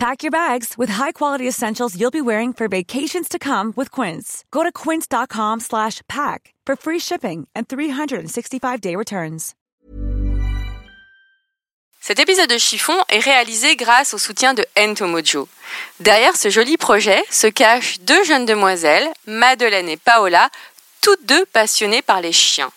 [0.00, 4.46] Pack your bags with high-quality essentials you'll be wearing for vacations to come with Quince.
[4.50, 9.54] Go to quince.com slash pack for free shipping and 365-day returns.
[12.00, 15.46] Cet épisode de Chiffon est réalisé grâce au soutien de Entomojo.
[16.00, 20.48] Derrière ce joli projet se cachent deux jeunes demoiselles, Madeleine et Paola,
[21.02, 22.72] toutes deux passionnées par les chiens.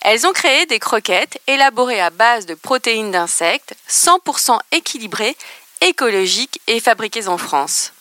[0.00, 5.36] Elles ont créé des croquettes élaborées à base de protéines d'insectes, 100% équilibrées,
[5.84, 7.92] écologiques et fabriquées en France.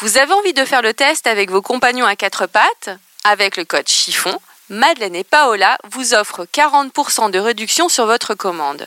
[0.00, 2.90] Vous avez envie de faire le test avec vos compagnons à quatre pattes?
[3.24, 4.38] Avec le code chiffon,
[4.68, 8.86] Madeleine et Paola vous offrent 40% de réduction sur votre commande.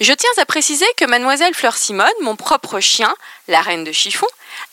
[0.00, 3.14] Je tiens à préciser que mademoiselle Fleur Simone, mon propre chien,
[3.48, 4.26] la reine de chiffon,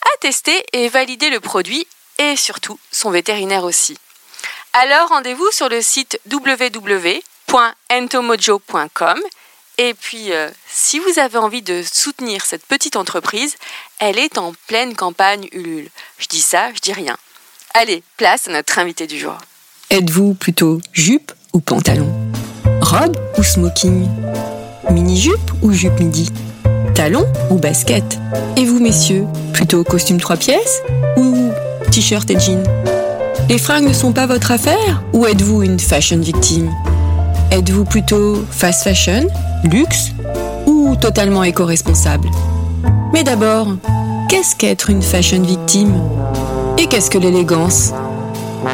[0.03, 1.87] a testé et validé le produit
[2.17, 3.97] et surtout son vétérinaire aussi.
[4.73, 9.21] Alors rendez-vous sur le site www.entomojo.com
[9.77, 13.55] et puis euh, si vous avez envie de soutenir cette petite entreprise,
[13.99, 15.89] elle est en pleine campagne Ulule.
[16.17, 17.17] Je dis ça, je dis rien.
[17.73, 19.37] Allez, place à notre invité du jour.
[19.89, 22.11] Êtes-vous plutôt jupe ou pantalon?
[22.81, 24.07] Robe ou smoking?
[24.89, 26.29] Mini-jupe ou jupe midi?
[26.95, 28.19] Talon ou basket?
[28.57, 30.81] Et vous, messieurs, plutôt costume trois pièces
[31.17, 31.51] ou
[31.91, 32.63] t-shirt et jean
[33.49, 36.71] Les fringues ne sont pas votre affaire ou êtes-vous une fashion victime?
[37.51, 39.27] Êtes-vous plutôt fast fashion,
[39.63, 40.11] luxe
[40.65, 42.29] ou totalement éco-responsable
[43.13, 43.67] Mais d'abord,
[44.29, 45.93] qu'est-ce qu'être une fashion victime?
[46.77, 47.93] Et qu'est-ce que l'élégance?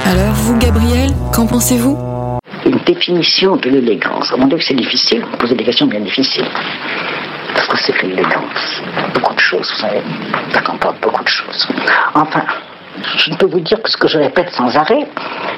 [0.05, 1.97] Alors vous, Gabriel, qu'en pensez-vous?
[2.65, 4.33] Une définition de l'élégance.
[4.37, 5.23] Mon Dieu, c'est difficile.
[5.31, 6.47] Vous posez des questions bien difficiles.
[7.53, 8.81] Parce que c'est que l'élégance
[9.13, 10.01] Beaucoup de choses, vous savez.
[10.53, 11.67] Ça comporte beaucoup de choses.
[12.13, 12.43] Enfin,
[13.17, 15.07] je ne peux vous dire que ce que je répète sans arrêt,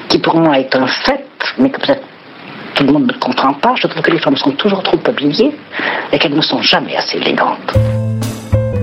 [0.08, 1.24] qui pour moi est un fait,
[1.58, 2.02] mais que peut-être
[2.74, 5.54] tout le monde ne comprend pas, je trouve que les femmes sont toujours trop habillées
[6.12, 7.76] et qu'elles ne sont jamais assez élégantes.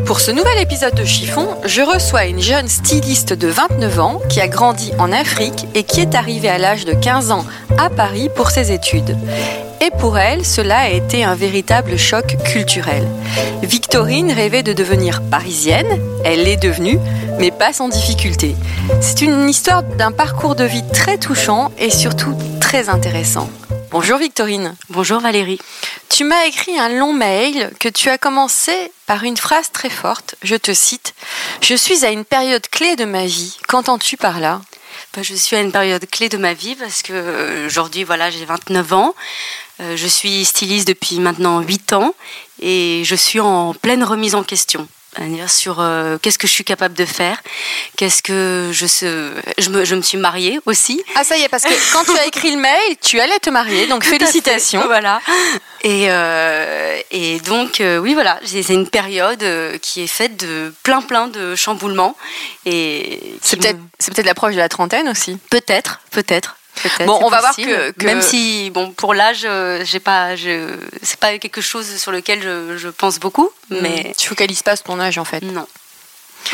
[0.08, 4.40] Pour ce nouvel épisode de Chiffon, je reçois une jeune styliste de 29 ans qui
[4.40, 7.46] a grandi en Afrique et qui est arrivée à l'âge de 15 ans
[7.78, 9.18] à Paris pour ses études.
[9.86, 13.06] Et pour elle, cela a été un véritable choc culturel.
[13.64, 17.00] Victorine rêvait de devenir parisienne, elle l'est devenue,
[17.38, 18.56] mais pas sans difficulté.
[19.02, 23.50] C'est une histoire d'un parcours de vie très touchant et surtout très intéressant.
[23.90, 24.76] Bonjour Victorine.
[24.90, 25.60] Bonjour Valérie.
[26.10, 30.36] Tu m'as écrit un long mail que tu as commencé par une phrase très forte.
[30.44, 31.14] Je te cite
[31.62, 33.58] Je suis à une période clé de ma vie.
[33.70, 34.62] Qu'entends-tu par là?
[35.16, 38.30] Ben, Je suis à une période clé de ma vie parce que euh, aujourd'hui, voilà,
[38.30, 39.16] j'ai 29 ans.
[39.80, 42.14] Euh, je suis styliste depuis maintenant 8 ans
[42.62, 44.88] et je suis en pleine remise en question
[45.48, 47.42] sur euh, qu'est-ce que je suis capable de faire,
[47.96, 48.86] qu'est-ce que je,
[49.58, 51.04] je me, je me suis mariée aussi.
[51.16, 53.50] Ah ça y est, parce que quand tu as écrit le mail, tu allais te
[53.50, 54.84] marier, donc félicitations.
[54.86, 55.22] Voilà.
[55.82, 59.44] Et, euh, et donc euh, oui voilà, c'est une période
[59.82, 62.16] qui est faite de plein plein de chamboulements
[62.66, 65.38] et c'est peut-être c'est peut-être l'approche de la trentaine aussi.
[65.50, 66.58] Peut-être, peut-être.
[67.06, 71.20] Bon, on va voir que, même si bon pour l'âge, euh, j'ai pas, je, c'est
[71.20, 73.78] pas quelque chose sur lequel je, pense beaucoup, hmm.
[73.82, 75.42] mais tu focalises pas sur ton âge en fait.
[75.42, 75.68] Non.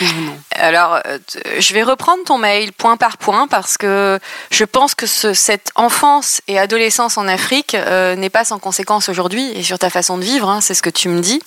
[0.02, 0.38] Non.
[0.56, 1.20] Alors, euh,
[1.60, 4.20] je vais reprendre ton mail point par point parce que
[4.52, 9.10] je pense que ce, cette enfance et adolescence en Afrique euh, n'est pas sans conséquence
[9.10, 11.42] aujourd'hui et sur ta façon de vivre, hein, c'est ce que tu me dis.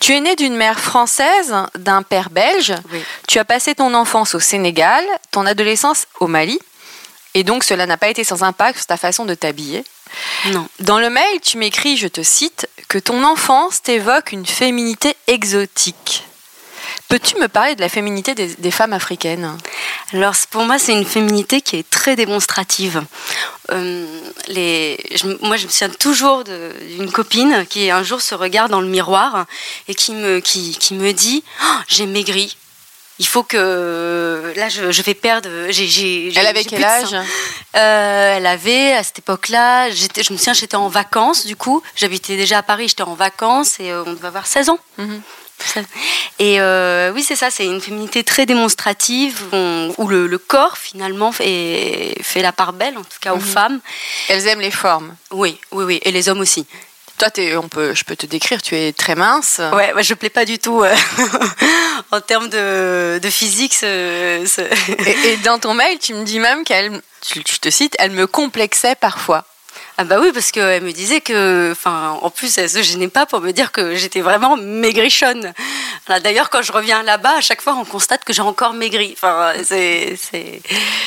[0.00, 2.74] Tu es né d'une mère française, d'un père belge.
[3.26, 6.58] Tu as passé ton enfance au Sénégal, ton adolescence au Mali.
[7.34, 9.84] Et donc cela n'a pas été sans impact sur ta façon de t'habiller.
[10.46, 10.68] Non.
[10.80, 16.24] Dans le mail, tu m'écris, je te cite, que ton enfance t'évoque une féminité exotique.
[17.08, 19.56] Peux-tu me parler de la féminité des, femmes africaines?
[20.12, 23.02] Alors pour moi, c'est une féminité qui est très démonstrative.
[23.70, 24.06] Euh,
[24.48, 24.98] les,
[25.40, 29.46] moi, je me souviens toujours d'une copine qui un jour se regarde dans le miroir
[29.88, 32.56] et qui me, qui, qui me dit oh, J'ai maigri
[33.18, 35.48] il faut que là je, je vais perdre.
[35.48, 40.88] Elle avait quel âge euh, Elle avait à cette époque-là, je me souviens, j'étais en
[40.88, 41.82] vacances du coup.
[41.96, 44.78] J'habitais déjà à Paris, j'étais en vacances et euh, on devait avoir 16 ans.
[44.98, 45.22] Mhm.
[46.38, 49.42] Et euh, oui, c'est ça, c'est une féminité très démonstrative
[49.98, 53.42] où, le, le, corps finalement fait, fait la part belle, en tout cas aux mhm.
[53.42, 53.80] femmes.
[54.28, 55.16] Elles aiment les formes.
[55.32, 56.64] Oui, oui, oui, et les hommes aussi.
[57.18, 57.28] Toi,
[57.60, 59.60] on peut, je peux te décrire, tu es très mince.
[59.72, 60.94] Ouais, moi, je plais pas du tout euh,
[62.12, 63.74] en termes de, de physique.
[63.74, 64.62] Ce,
[65.26, 67.00] Et, dans ton mail, tu me dis même qu'elle,
[67.34, 69.44] je te cite, elle me complexait parfois.
[70.00, 73.26] Ah bah oui, parce qu'elle me disait que, enfin, en plus, elle se gênait pas
[73.26, 75.52] pour me dire que j'étais vraiment maigrichonne.
[76.22, 79.12] D'ailleurs, quand je reviens là-bas, à chaque fois, on constate que j'ai encore maigri.
[79.16, 80.16] Enfin, c'est,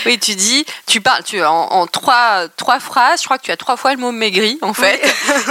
[0.06, 3.22] Oui, tu dis, tu parles, tu en, trois, trois phrases.
[3.22, 5.02] Je crois que tu as trois fois le mot maigri, en fait.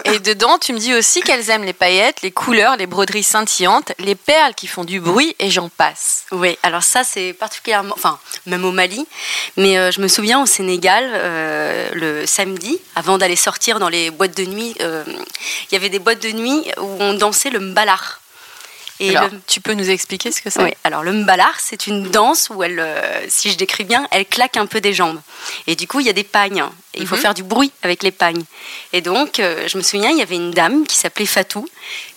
[0.05, 3.93] Et dedans, tu me dis aussi qu'elles aiment les paillettes, les couleurs, les broderies scintillantes,
[3.99, 6.25] les perles qui font du bruit, et j'en passe.
[6.33, 9.07] Oui, alors ça, c'est particulièrement, enfin, même au Mali.
[9.57, 14.11] Mais euh, je me souviens au Sénégal, euh, le samedi, avant d'aller sortir dans les
[14.11, 15.05] boîtes de nuit, euh,
[15.71, 18.20] il y avait des boîtes de nuit où on dansait le mbalar.
[19.01, 19.15] Et
[19.47, 22.63] tu peux nous expliquer ce que c'est Oui, alors le mbalar, c'est une danse où
[22.63, 22.85] elle,
[23.29, 25.21] si je décris bien, elle claque un peu des jambes.
[25.67, 26.65] Et du coup, il y a des pagnes.
[26.93, 27.21] Et il faut mhm.
[27.21, 28.43] faire du bruit avec les pagnes.
[28.93, 31.67] Et donc, je me souviens, il y avait une dame qui s'appelait Fatou,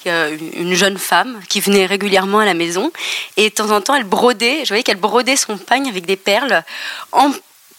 [0.05, 2.91] une jeune femme qui venait régulièrement à la maison.
[3.37, 6.17] Et de temps en temps, elle brodait, je voyais qu'elle brodait son pagne avec des
[6.17, 6.63] perles
[7.11, 7.31] en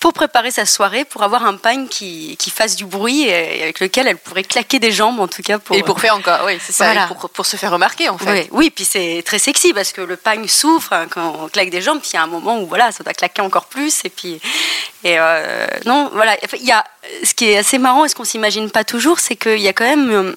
[0.05, 3.81] pour préparer sa soirée, pour avoir un pagne qui, qui, fasse du bruit et avec
[3.81, 5.59] lequel elle pourrait claquer des jambes en tout cas.
[5.59, 8.31] Pour, et pour faire encore, oui, c'est ça, pour, pour, se faire remarquer en fait.
[8.31, 11.71] Oui, oui puis c'est très sexy parce que le pagne souffre hein, quand on claque
[11.71, 14.05] des jambes, puis il y a un moment où voilà, ça doit claquer encore plus
[14.05, 14.43] et puis
[15.05, 16.85] et euh, non, voilà, il y a
[17.25, 19.73] ce qui est assez marrant et ce qu'on s'imagine pas toujours, c'est qu'il y a
[19.73, 20.35] quand même euh,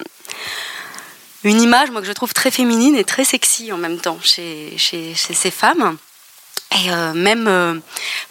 [1.44, 4.72] une image moi que je trouve très féminine et très sexy en même temps chez,
[4.78, 5.98] chez, chez ces femmes.
[6.72, 7.74] Et euh, même, euh,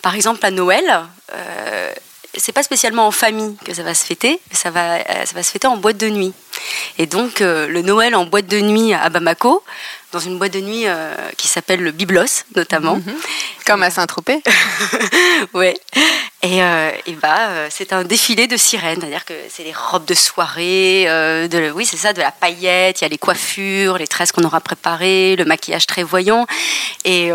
[0.02, 0.86] par exemple, à Noël,
[1.34, 1.94] euh,
[2.36, 5.52] c'est pas spécialement en famille que ça va se fêter, ça va, ça va se
[5.52, 6.34] fêter en boîte de nuit.
[6.98, 9.64] Et donc, le Noël en boîte de nuit à Bamako,
[10.14, 10.86] dans une boîte de nuit
[11.38, 12.96] qui s'appelle le Biblos, notamment.
[12.96, 13.16] Mhm.
[13.66, 14.42] Comme à Saint-Tropez.
[15.54, 15.78] ouais.
[16.42, 21.06] Et, et bah, c'est un défilé de sirènes, c'est-à-dire que c'est les robes de soirée,
[21.06, 24.44] de, oui, c'est ça, de la paillette, il y a les coiffures, les tresses qu'on
[24.44, 26.48] aura préparées, le maquillage très voyant.
[27.04, 27.32] Et,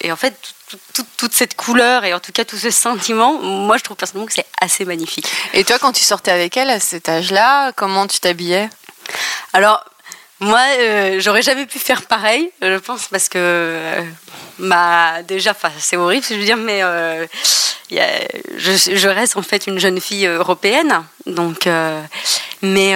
[0.00, 0.34] et en fait,
[1.16, 4.34] toute cette couleur et en tout cas tout ce sentiment, moi je trouve personnellement que
[4.34, 5.26] c'est assez magnifique.
[5.52, 8.63] Et toi, quand tu sortais avec elle à cet âge-là, comment tu t'habillais?
[9.52, 9.84] Alors,
[10.40, 14.02] moi, euh, j'aurais jamais pu faire pareil, je pense, parce que euh,
[14.58, 17.26] bah, déjà, c'est horrible, je veux dire, mais euh,
[17.90, 21.68] je, je, reste en fait une jeune fille européenne, donc,
[22.62, 22.94] mais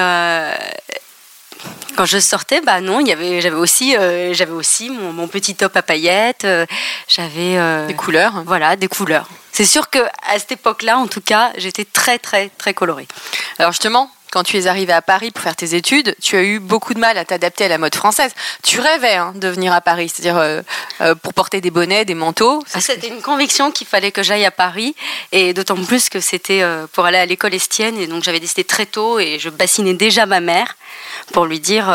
[1.98, 5.56] quand je sortais, bah non, il y avait, j'avais aussi, euh, j'avais aussi mon, petit
[5.56, 6.64] top à paillettes, euh,
[7.08, 8.44] j'avais euh, des couleurs.
[8.46, 9.28] Voilà, des couleurs.
[9.50, 13.08] C'est sûr que à cette époque-là, en tout cas, j'étais très très très colorée.
[13.58, 16.58] Alors justement, quand tu es arrivée à Paris pour faire tes études, tu as eu
[16.58, 18.32] beaucoup de mal à t'adapter à la mode française.
[18.62, 20.62] Tu rêvais hein, de venir à Paris, c'est-à-dire euh,
[21.00, 22.62] euh, pour porter des bonnets, des manteaux.
[22.74, 24.94] Ah, c'était une conviction qu'il fallait que j'aille à Paris,
[25.32, 28.64] et d'autant plus que c'était euh, pour aller à l'école estienne, et donc j'avais décidé
[28.64, 30.76] très tôt, et je bassinais déjà ma mère
[31.32, 31.86] pour lui dire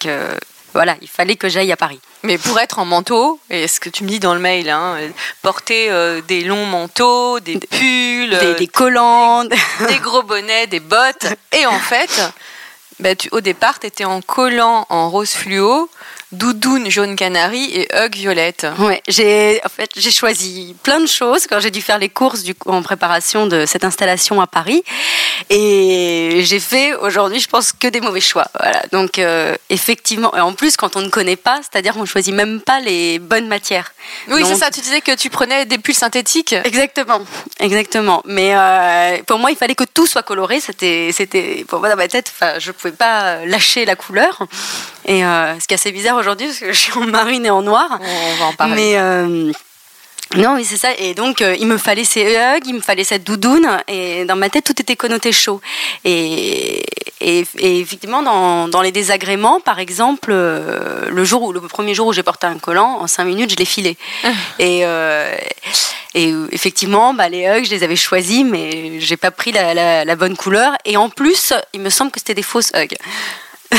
[0.00, 0.38] que
[0.74, 2.00] voilà, il fallait que j'aille à Paris.
[2.22, 4.96] Mais pour être en manteau, et ce que tu me dis dans le mail, hein,
[5.42, 10.80] porter euh, des longs manteaux, des pulls, des, euh, des collants, des gros bonnets, des
[10.80, 12.22] bottes, et en fait,
[13.00, 15.90] bah, tu, au départ, tu étais en collant en rose fluo,
[16.32, 18.66] doudoune jaune canari et hug violette.
[18.78, 22.42] Ouais, j'ai en fait j'ai choisi plein de choses quand j'ai dû faire les courses
[22.42, 24.82] du en préparation de cette installation à Paris
[25.50, 28.46] et j'ai fait aujourd'hui je pense que des mauvais choix.
[28.58, 28.82] Voilà.
[28.92, 32.60] Donc euh, effectivement et en plus quand on ne connaît pas, c'est-à-dire qu'on choisit même
[32.60, 33.92] pas les bonnes matières.
[34.28, 36.54] Oui, c'est ça, tu disais que tu prenais des pulls synthétiques.
[36.64, 37.20] Exactement.
[37.60, 38.22] Exactement.
[38.24, 41.96] Mais euh, pour moi, il fallait que tout soit coloré, c'était c'était pour moi dans
[41.96, 44.46] ma tête, enfin, je pouvais pas lâcher la couleur.
[45.06, 47.50] Et euh, ce qui est assez bizarre aujourd'hui parce que je suis en marine et
[47.50, 47.98] en noir.
[48.00, 48.74] On va en parler.
[48.74, 49.52] Mais euh,
[50.36, 50.90] non, oui, c'est ça.
[50.96, 53.66] Et donc, euh, il me fallait ces hugs, il me fallait cette doudoune.
[53.88, 55.60] Et dans ma tête, tout était connoté chaud.
[56.04, 56.84] Et,
[57.20, 62.12] et, effectivement, dans, dans, les désagréments, par exemple, le jour où, le premier jour où
[62.12, 63.96] j'ai porté un collant, en cinq minutes, je l'ai filé.
[64.58, 64.84] Et,
[66.14, 70.04] et effectivement, bah, les hugs, je les avais choisis, mais j'ai pas pris la, la,
[70.04, 70.74] la, bonne couleur.
[70.84, 72.96] Et en plus, il me semble que c'était des fausses hugs.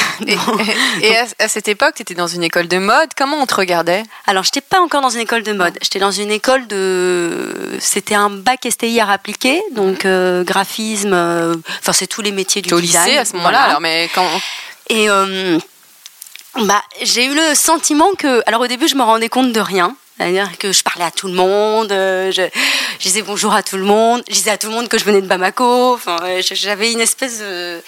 [1.02, 3.10] et, à, cette époque, tu étais dans une école de mode.
[3.16, 4.04] Comment on te regardait?
[4.26, 5.78] Alors, je n'étais pas encore dans une école de mode.
[5.82, 7.78] J'étais dans une école de.
[7.80, 11.14] C'était un bac STI à appliquer, donc euh, graphisme.
[11.14, 13.64] Euh, enfin, c'est tous les métiers du au lycée à ce moment-là.
[13.64, 14.28] Alors, mais quand.
[14.90, 15.58] Et euh,
[16.62, 18.42] bah, j'ai eu le sentiment que.
[18.48, 19.96] Alors, au début, je me rendais compte de rien.
[20.18, 22.48] C'est-à-dire que je parlais à tout le monde, je,
[23.00, 25.06] je, disais bonjour à tout le monde, je disais à tout le monde que je
[25.06, 25.96] venais de Bamako.
[25.96, 27.82] Enfin, j'avais une espèce de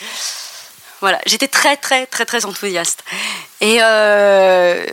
[1.05, 3.03] voilà, j'étais très très très très enthousiaste.
[3.61, 4.83] Et, euh,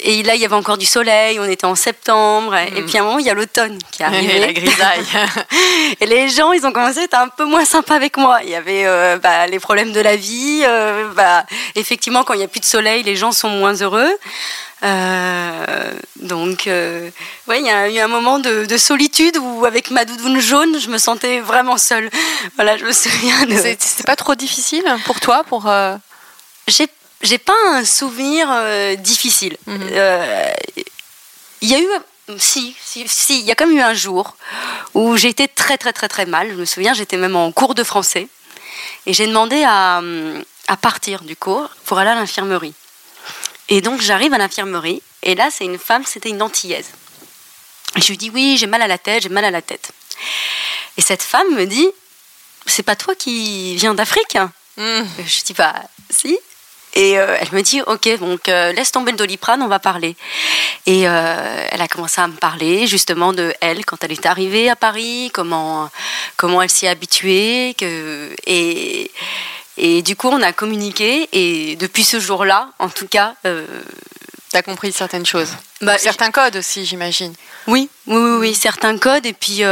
[0.00, 2.86] et là, il y avait encore du soleil, on était en septembre, et mm.
[2.86, 4.38] puis à un moment, il y a l'automne qui est arrivé.
[4.38, 5.06] la grisaille.
[6.00, 8.40] et les gens, ils ont commencé à être un peu moins sympas avec moi.
[8.42, 10.62] Il y avait euh, bah, les problèmes de la vie.
[10.66, 14.12] Euh, bah, effectivement, quand il n'y a plus de soleil, les gens sont moins heureux.
[16.20, 20.40] Donc, ouais, il y a eu un moment de, de, solitude où, avec ma doudoune
[20.40, 22.10] jaune, je me sentais vraiment seule.
[22.56, 23.46] Voilà, je me souviens.
[23.46, 23.56] De...
[23.56, 25.70] C'était pas trop difficile pour toi pour
[26.66, 26.88] J'ai
[27.22, 28.48] j'ai pas un souvenir
[28.98, 29.56] difficile.
[29.66, 29.88] Mhm.
[31.60, 31.88] Il y a eu
[32.38, 34.36] si, si, si, il y a quand même eu un jour
[34.94, 36.50] où j'ai été très très très très mal.
[36.50, 38.28] Je me souviens, j'étais même en cours de français
[39.06, 40.00] et j'ai demandé à,
[40.68, 42.74] à, partir du cours pour aller à l'infirmerie.
[43.72, 46.90] Et donc j'arrive à l'infirmerie et là c'est une femme, c'était une antillaise.
[47.96, 49.92] Je lui dis oui, j'ai mal à la tête, j'ai mal à la tête.
[50.98, 51.88] Et cette femme me dit,
[52.66, 54.36] c'est pas toi qui viens d'Afrique?
[54.76, 55.04] Mmh.
[55.26, 55.74] Je dis bah
[56.10, 56.38] si.
[56.92, 60.16] Et euh, elle me dit, ok, donc euh, laisse tomber le doliprane, on va parler.
[60.84, 64.68] Et euh, elle a commencé à me parler justement de elle quand elle est arrivée
[64.68, 65.88] à Paris, comment
[66.36, 69.10] comment elle s'y est habituée, que et
[69.76, 73.34] et du coup on a communiqué et depuis ce jour-là, en tout cas.
[73.42, 75.50] tu as compris certaines choses.
[75.80, 77.34] Bah, certains codes aussi, j'imagine.
[77.66, 79.24] Oui, oui, oui, oui, certains codes.
[79.24, 79.62] Et puis,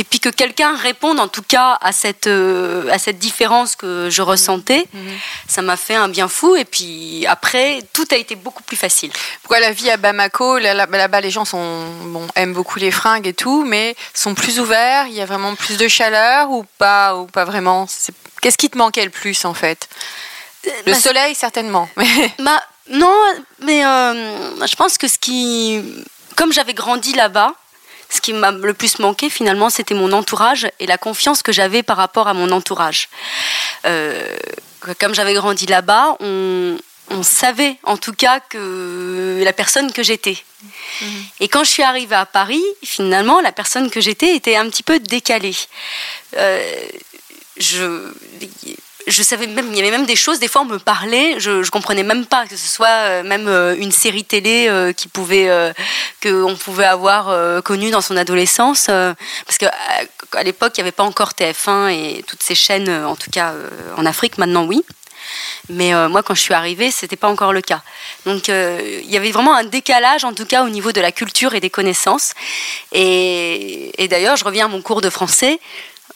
[0.00, 4.08] et puis que quelqu'un réponde en tout cas à cette, euh, à cette différence que
[4.08, 4.86] je ressentais.
[4.94, 5.10] Mhm.
[5.48, 6.56] ça m'a fait un bien fou.
[6.56, 9.10] Et puis après, tout a été beaucoup plus facile.
[9.42, 13.34] Pourquoi la vie à Bamako, là-bas les gens sont, bon, aiment beaucoup les fringues et
[13.34, 17.26] tout, mais sont plus ouverts, il y a vraiment plus de chaleur ou pas, ou
[17.26, 17.86] pas vraiment?
[18.40, 19.88] Qu'est-ce qui te manquait le plus en fait?
[20.66, 21.88] Euh, Le bah, soleil certainement.
[22.38, 23.14] bah, non,
[23.60, 25.82] mais euh, je pense que ce qui...
[26.36, 27.54] Comme j'avais grandi là-bas,
[28.10, 31.82] ce qui m'a le plus manqué finalement, c'était mon entourage et la confiance que j'avais
[31.82, 33.08] par rapport à mon entourage.
[33.86, 34.36] Euh,
[34.98, 36.76] comme j'avais grandi là-bas, on,
[37.22, 40.38] savait en tout cas que la personne que j'étais.
[41.02, 41.24] Mhm.
[41.40, 44.84] Et quand je suis arrivée à Paris, finalement, la personne que j'étais était un petit
[44.84, 45.56] peu décalée.
[46.36, 46.86] Euh,
[47.60, 51.62] je, savais même, il y avait même des choses, des fois on me parlait, je,
[51.62, 55.08] je comprenais même pas que ce soit euh, même euh, une série télé euh, qui
[55.08, 55.50] pouvait,
[56.60, 59.66] pouvait avoir connue dans son adolescence, parce que
[60.32, 63.54] à l'époque il n'y avait pas encore TF1 et toutes ces chaînes, en tout cas
[63.96, 64.82] en Afrique, maintenant oui.
[65.68, 67.82] Mais moi, quand je suis arrivée, c'était pas encore le cas.
[68.26, 71.54] Donc, il y avait vraiment un décalage, en tout cas, au niveau de la culture
[71.54, 72.32] et des connaissances.
[72.90, 75.60] Et d'ailleurs, je reviens à mon cours de français.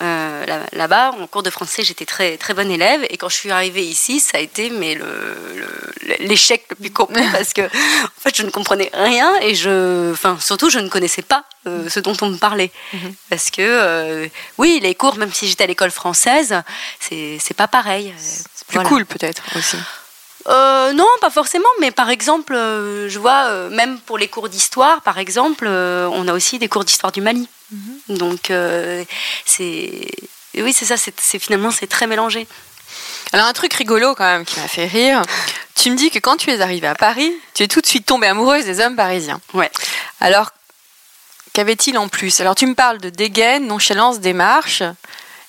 [0.05, 3.05] Euh, là-bas, en cours de français, j'étais très, très bonne élève.
[3.09, 4.99] Et quand je suis arrivée ici, ça a été mais
[6.21, 10.37] l'échec le, plus complet parce que en fait, je ne comprenais rien et je, enfin,
[10.41, 12.71] surtout, je ne connaissais pas euh, ce dont on me parlait.
[12.93, 13.15] Mhm.
[13.31, 16.63] Parce que, euh, oui, les cours, même si j'étais à l'école française,
[17.01, 18.13] c'est pas pareil.
[18.19, 19.79] C'est plus cool peut-être aussi.
[20.47, 25.67] Non, pas forcément, mais par exemple, je vois, même pour les cours d'histoire, par exemple,
[25.67, 27.49] on a aussi des cours d'histoire du Mali.
[27.75, 28.17] Mhm.
[28.17, 29.05] Donc, euh,
[29.45, 30.07] c'est.
[30.57, 32.47] Oui, c'est ça, c'est finalement, c'est très mélangé.
[33.33, 35.23] Alors, un truc rigolo quand même qui m'a fait rire.
[35.75, 38.07] Tu me dis que quand tu es arrivée à Paris, tu es tout de suite
[38.07, 39.41] tombée amoureuse des hommes parisiens.
[39.53, 39.71] Ouais.
[40.21, 40.53] Alors,
[41.53, 42.41] qu'avait-il en plus?
[42.41, 44.85] Alors, tu me parles de dégaine, nonchalance, démarche.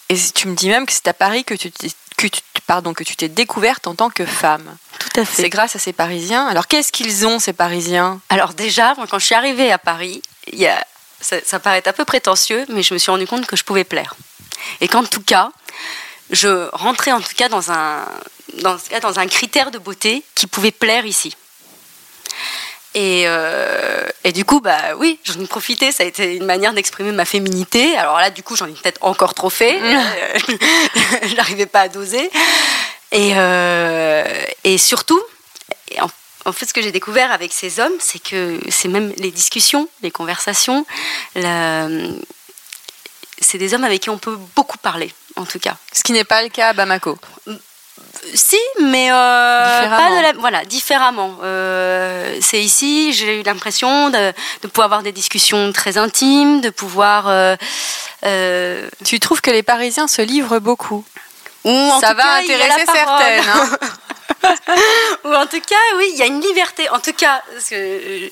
[0.09, 2.93] Et tu me dis même que c'est à Paris que tu t'es que tu, pardon,
[2.93, 4.77] que tu t'es découverte en tant que femme.
[4.99, 5.43] Tout à fait.
[5.43, 6.47] C'est grâce à ces Parisiens.
[6.47, 8.19] Alors qu'est-ce qu'ils ont ces Parisiens?
[8.29, 10.85] Alors déjà, quand je suis arrivée à Paris, il y a
[11.21, 14.15] ça, paraît un peu prétentieux, mais je me suis rendu compte que je pouvais plaire.
[14.81, 15.51] Et qu'en tout cas,
[16.29, 18.05] je rentrais en tout cas dans un,
[18.61, 21.35] dans, dans un critère de beauté qui pouvait plaire ici.
[22.95, 25.91] Et, euh, et, du coup, bah oui, j'en ai profité.
[25.91, 27.97] Ça a été une manière d'exprimer ma féminité.
[27.97, 29.77] Alors là, du coup, j'en ai peut-être encore trop fait.
[31.23, 32.31] je n'arrivais pas à doser.
[33.11, 34.23] Et, euh,
[34.63, 35.21] et surtout,
[35.99, 36.07] en
[36.47, 39.89] en fait, ce que j'ai découvert avec ces hommes, c'est que c'est même les discussions,
[40.03, 40.85] les conversations,
[41.33, 41.47] c'est
[43.57, 45.75] des hommes avec qui on peut beaucoup parler, en tout cas.
[45.91, 47.17] Ce qui n'est pas le cas à Bamako.
[48.33, 50.39] Si, mais euh, différemment.
[50.39, 51.37] voilà, différemment.
[51.43, 54.33] Euh, c'est ici, j'ai eu l'impression de,
[54.67, 57.25] pouvoir avoir des discussions très intimes, de pouvoir.
[57.27, 61.05] Euh, tu trouves que les Parisiens se livrent beaucoup?
[61.63, 63.43] Ou Ça va intéresser certaines.
[63.49, 63.69] Hein.
[65.25, 66.89] Ou en tout cas, oui, il y a une liberté.
[66.89, 68.31] En tout cas, j'ai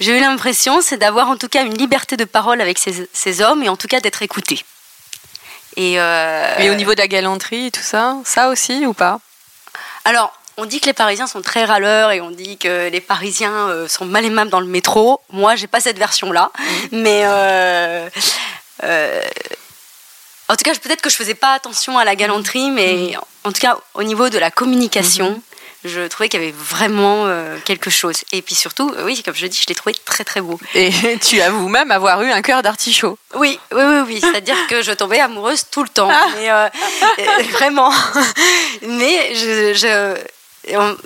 [0.00, 3.68] eu l'impression, c'est d'avoir en tout cas une liberté de parole avec ces, hommes et
[3.68, 4.64] en tout cas d'être écouté.
[5.76, 6.70] Et, euh...
[6.70, 9.20] au niveau de la galanterie et tout ça, ça aussi ou pas?
[10.04, 13.68] Alors, on dit que les Parisiens sont très râleurs et on dit que les Parisiens
[13.68, 15.20] euh, sont mal aimables dans le métro.
[15.32, 16.64] Moi, j'ai pas cette version-là, mmh.
[16.92, 18.08] mais euh,
[18.84, 19.22] euh,
[20.48, 23.48] en tout cas, peut-être que je faisais pas attention à la galanterie, mais mmh.
[23.48, 25.53] en tout cas, au niveau de la communication, mmh
[25.84, 28.22] je trouvais qu'il y avait vraiment euh, quelque chose.
[28.32, 30.58] Et puis surtout, euh, oui, comme je dis, je l'ai trouvé très très beau.
[30.74, 30.90] Et
[31.22, 33.18] tu avoues même avoir eu un cœur d'artichaut.
[33.34, 34.20] Oui, oui, oui, oui.
[34.20, 36.10] C'est-à-dire que je tombais amoureuse tout le temps.
[36.10, 36.26] Ah.
[36.36, 36.68] Mais, euh,
[37.52, 37.92] vraiment.
[38.82, 40.16] Mais je,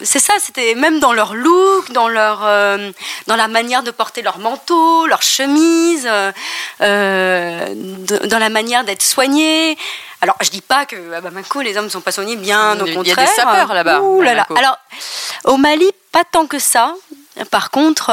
[0.02, 2.90] c'est ça, c'était même dans leur look, dans leur, euh,
[3.26, 6.32] dans la manière de porter leur manteau, leur chemise, euh,
[6.80, 7.74] euh,
[8.24, 9.76] dans la manière d'être soignés.
[10.20, 12.86] Alors, je dis pas que à Bamako les hommes ne sont pas soignés, bien au
[12.86, 13.02] contraire.
[13.04, 14.00] Il y a des sapeurs là-bas.
[14.56, 14.78] Alors,
[15.44, 16.94] au Mali, pas tant que ça.
[17.50, 18.10] Par contre,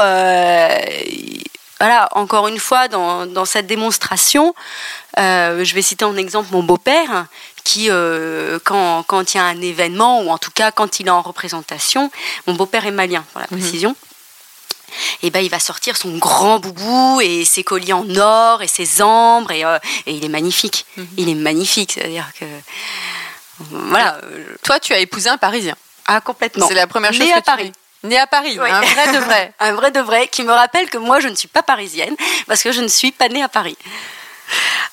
[1.78, 4.54] voilà, encore une fois, dans, dans cette démonstration,
[5.16, 7.26] je vais citer en exemple mon beau-père,
[7.66, 11.08] qui, euh, quand, quand, il y a un événement, ou en tout cas quand il
[11.08, 12.12] est en représentation,
[12.46, 13.58] mon beau-père est malien, pour la mhm.
[13.58, 13.96] précision,
[15.20, 18.68] et eh ben, il va sortir son grand boubou et ses colliers en or et
[18.68, 20.86] ses ambres, et, euh, et il est magnifique.
[20.96, 21.08] Mhm.
[21.16, 22.44] Il est magnifique, c'est-à-dire que.
[23.58, 24.20] Voilà.
[24.62, 25.74] Toi, tu as épousé un Parisien.
[26.06, 26.68] Ah, complètement.
[26.68, 27.72] C'est la première chose Né que à Paris.
[28.06, 29.52] Né à Paris, un vrai de vrai.
[29.60, 32.14] un vrai de vrai, qui me rappelle que moi, je ne suis pas parisienne,
[32.46, 33.76] parce que je ne suis pas née à Paris.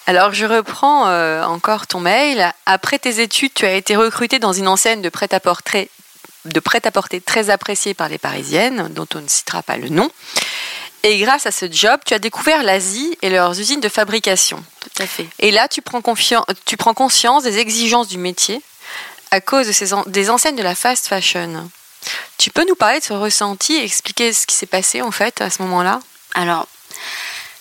[0.05, 2.51] Alors, je reprends euh, encore ton mail.
[2.65, 5.89] Après tes études, tu as été recrutée dans une enseigne de prêt-à-porter
[6.45, 10.09] de prêt-à-porter très appréciée par les Parisiennes, dont on ne citera pas le nom.
[11.03, 14.63] Et grâce à ce job, tu as découvert l'Asie et leurs usines de fabrication.
[14.79, 15.27] Tout à fait.
[15.39, 16.01] Et là, tu prends,
[16.65, 18.61] tu prends conscience des exigences du métier
[19.31, 21.69] à cause de ces des enseignes de la fast fashion.
[22.37, 25.41] Tu peux nous parler de ce ressenti et expliquer ce qui s'est passé en fait
[25.41, 25.99] à ce moment-là?
[26.35, 26.67] Alors,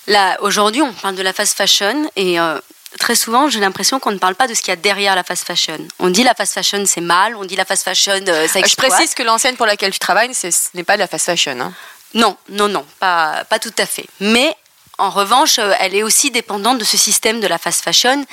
[0.09, 2.59] Là, aujourd'hui, on parle de la fast fashion et euh,
[2.99, 5.23] très souvent, j'ai l'impression qu'on ne parle pas de ce qu'il y a derrière la
[5.23, 5.79] fast fashion.
[6.01, 7.37] On dit la fast fashion, c'est mal.
[7.37, 8.91] On dit la fast fashion, euh, ça exploite.
[8.91, 11.59] Je précise que l'enseigne pour laquelle tu travailles, ce n'est pas de la fast fashion.
[11.61, 11.73] Hein.
[12.15, 14.07] Non, non, non, pas, pas tout à fait.
[14.19, 14.55] Mais
[14.99, 18.25] en revanche, euh, elle est aussi dépendante de ce système de la fast fashion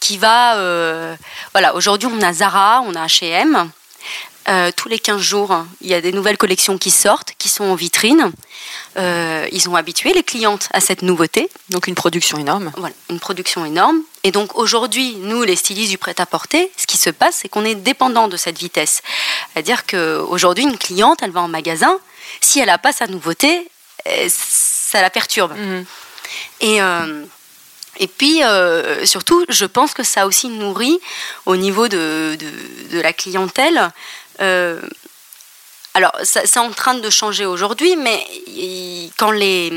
[0.00, 0.54] qui va.
[1.52, 3.70] voilà, aujourd'hui, on a Zara, on a H&M.
[4.48, 7.64] Euh, tous les 15 jours, il y a des nouvelles collections qui sortent, qui sont
[7.64, 8.32] en vitrine.
[8.96, 11.50] Euh, ils ont habitué les clientes à cette nouveauté.
[11.68, 12.72] Donc une production énorme.
[12.78, 14.00] Voilà, une production énorme.
[14.24, 17.74] Et donc aujourd'hui, nous, les stylistes du prêt-à-porter, ce qui se passe, c'est qu'on est
[17.74, 19.02] dépendant de cette vitesse.
[19.52, 21.98] C'est-à-dire qu'aujourd'hui, une cliente, elle va en magasin,
[22.40, 23.68] si elle n'a pas sa nouveauté,
[24.06, 25.54] euh, ça la perturbe.
[25.56, 25.84] Mhm.
[26.60, 26.80] Et.
[28.00, 28.42] Et puis,
[29.02, 31.00] surtout, je pense que ça aussi nourrit
[31.46, 33.90] au niveau de, de, de la clientèle
[34.40, 34.80] euh,
[35.94, 38.24] alors, c'est en train de changer aujourd'hui, mais
[39.16, 39.72] quand, les,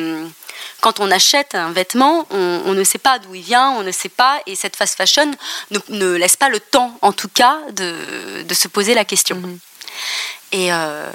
[0.80, 4.10] quand on achète un vêtement, on, ne sait pas d'où il vient, on ne sait
[4.10, 5.32] pas, et cette fast fashion
[5.90, 9.38] ne, laisse pas le temps, en tout cas, de, de se poser la question.
[9.38, 9.60] Mhm.
[10.52, 11.10] Et, euh,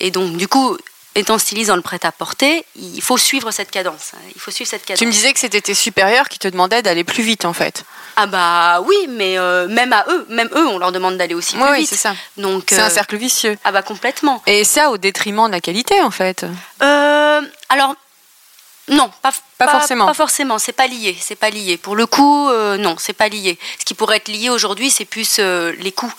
[0.00, 0.76] et, donc, du coup,
[1.14, 4.12] étant styliste dans le prêt-à-porter, il faut suivre cette cadence.
[4.34, 5.00] Il faut suivre cette cadence.
[5.00, 7.84] Tu me disais que c'était tes supérieurs qui te demandaient d'aller plus vite, en fait.
[8.20, 11.54] Ah bah oui, mais euh, même à eux, même eux, on leur demande d'aller aussi
[11.54, 11.88] plus oui, vite.
[11.88, 12.16] c'est ça.
[12.36, 13.56] Donc c'est un euh, cercle vicieux.
[13.62, 14.42] Ah bah complètement.
[14.46, 16.44] Et ça au détriment de la qualité, en fait.
[16.82, 17.94] Euh, alors
[18.88, 20.06] non, pas, pas, forcément.
[20.06, 21.76] Pas forcément, c'est pas lié, c'est pas lié.
[21.76, 23.56] Pour le coup, non, c'est pas lié.
[23.78, 26.12] Ce qui pourrait être lié aujourd'hui, c'est plus les coûts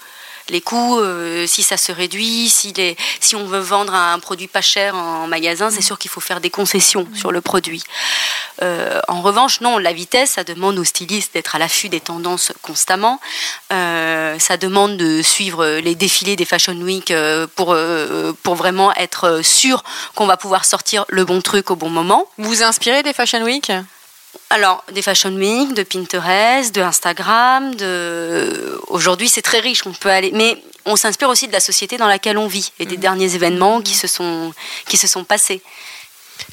[0.50, 4.48] les coûts, euh, si ça se réduit, si, les, si on veut vendre un produit
[4.48, 7.84] pas cher en magasin, c'est sûr qu'il faut faire des concessions sur le produit.
[8.62, 12.52] Euh, en revanche, non, la vitesse, ça demande aux stylistes d'être à l'affût des tendances
[12.62, 13.20] constamment.
[13.72, 17.14] Euh, ça demande de suivre les défilés des Fashion Week
[17.56, 17.76] pour,
[18.44, 19.84] pour vraiment être sûr
[20.16, 22.28] qu'on va pouvoir sortir le bon truc au bon moment.
[22.38, 23.72] Vous vous inspirez des Fashion Week?
[24.52, 28.80] Alors, des Fashion Week, de Pinterest, de Instagram, de...
[28.88, 30.32] Aujourd'hui, c'est très riche, on peut aller...
[30.34, 33.02] Mais on s'inspire aussi de la société dans laquelle on vit et des mhm.
[33.02, 34.54] derniers événements qui se sont,
[34.88, 35.62] qui se sont passés.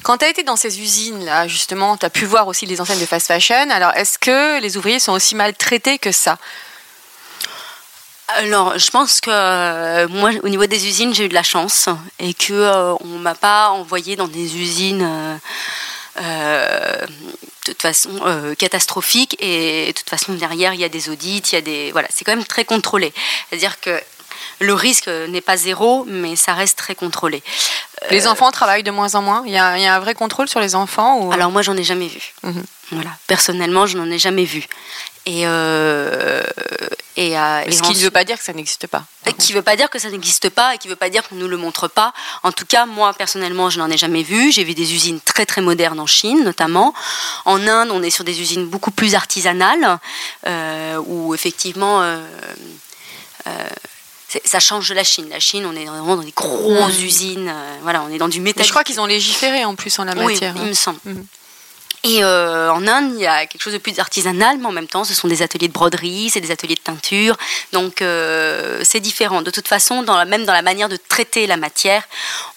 [0.03, 2.99] Quand tu as été dans ces usines-là, justement, tu as pu voir aussi les enseignes
[2.99, 3.69] de fast fashion.
[3.71, 6.37] Alors, est-ce que les ouvriers sont aussi mal traités que ça?
[8.29, 11.87] Alors, je pense que euh, moi, au niveau des usines, j'ai eu de la chance
[12.19, 15.37] et que ne euh, on m'a pas envoyé dans des usines euh,
[16.17, 21.43] de toute façon euh, catastrophique et de toute façon derrière il y a des audits,
[21.51, 23.13] il y a des voilà, c'est quand même très contrôlé.
[23.49, 24.01] C'est-à-dire que
[24.59, 27.43] le risque n'est pas zéro, mais ça reste très contrôlé.
[28.09, 29.43] Les euh, enfants travaillent de moins en moins.
[29.45, 31.31] Il y a, il y a un vrai contrôle sur les enfants ou...
[31.31, 32.33] Alors moi, j'en ai jamais vu.
[32.43, 32.63] Mhm.
[32.91, 33.11] Voilà.
[33.27, 34.65] Personnellement, je n'en ai jamais vu.
[35.27, 36.41] Et, euh,
[37.17, 39.03] et, euh, ce qui ne veut pas dire que ça n'existe pas.
[39.37, 41.27] Qui ne veut pas dire que ça n'existe pas et qui ne veut pas dire
[41.27, 42.13] qu'on ne nous le montre pas.
[42.43, 44.53] En tout cas, moi, personnellement, je n'en ai jamais vu.
[44.53, 46.93] J'ai vu des usines très, très modernes en Chine, notamment.
[47.43, 49.99] En Inde, on est sur des usines beaucoup plus artisanales,
[50.47, 52.01] euh, où effectivement...
[52.01, 52.21] Euh,
[54.43, 55.27] ça change de la Chine.
[55.29, 57.53] La Chine, on est vraiment dans des grosses usines.
[57.81, 58.65] voilà, on est dans du métal.
[58.65, 60.53] Je crois qu'ils ont légiféré en plus en la matière.
[60.55, 60.99] Oui, il me semble.
[61.05, 61.25] Mhm.
[62.03, 64.87] Et euh, en Inde, il y a quelque chose de plus artisanal, mais en même
[64.87, 67.35] temps, ce sont des ateliers de broderie, c'est des ateliers de teinture.
[67.73, 69.41] Donc, euh, c'est différent.
[69.41, 72.03] De toute façon, dans la, même dans la manière de traiter la matière,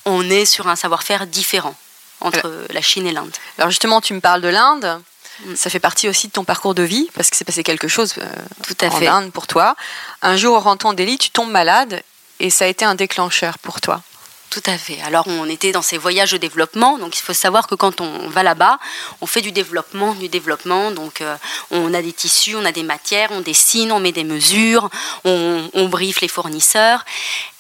[0.05, 1.75] on est sur un savoir-faire différent
[2.21, 3.33] entre la Chine et l'Inde.
[3.59, 5.01] Alors, justement, tu me parles de l'Inde.
[5.47, 5.57] Mm.
[5.57, 8.15] Ça fait partie aussi de ton parcours de vie, parce que c'est passé quelque chose
[8.19, 8.27] euh,
[8.67, 9.75] Tout à en Inde pour toi.
[10.23, 12.03] Un jour, en rentrant en Delhi, tu tombes malade
[12.41, 14.03] et ça a été un déclencheur pour toi.
[14.51, 14.99] Tout à fait.
[15.03, 18.29] Alors on était dans ces voyages de développement, donc il faut savoir que quand on
[18.29, 18.81] va là-bas,
[19.21, 21.37] on fait du développement, du développement, donc euh,
[21.71, 24.91] on a des tissus, on a des matières, on dessine, on met des mesures,
[25.25, 27.05] on, on briefe les fournisseurs.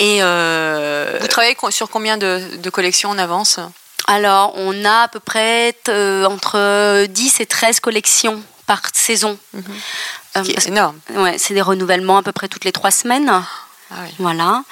[0.00, 3.60] Et euh, Vous travaillez sur combien de, collections en avance?
[4.08, 9.38] Alors on a à peu près euh, entre 10 et 13 collections par saison.
[9.52, 10.44] Mhm.
[10.44, 10.98] c'est énorme.
[11.14, 13.30] Ouais, c'est des renouvellements à peu près toutes les trois semaines.
[13.90, 14.62] Ah voilà.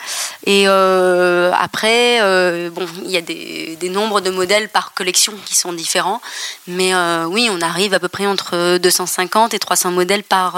[0.46, 5.56] Et euh, après, euh, bon, il y a des, nombres de modèles par collection qui
[5.56, 6.20] sont différents,
[6.66, 10.52] mais euh, oui, on arrive à peu près entre 250 et 300 modèles par,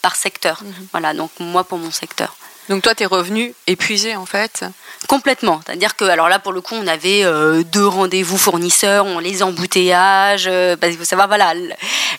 [0.00, 0.62] par secteur.
[0.64, 0.88] Mhm.
[0.92, 2.36] Voilà, donc moi pour mon secteur.
[2.68, 4.64] Donc toi, tu es revenu épuisé en fait
[5.08, 5.60] Complètement.
[5.66, 9.42] C'est-à-dire que, alors là, pour le coup, on avait euh, deux rendez-vous fournisseurs, on les
[9.42, 10.46] embouteillages.
[10.46, 11.54] Euh, parce qu'il faut savoir, voilà,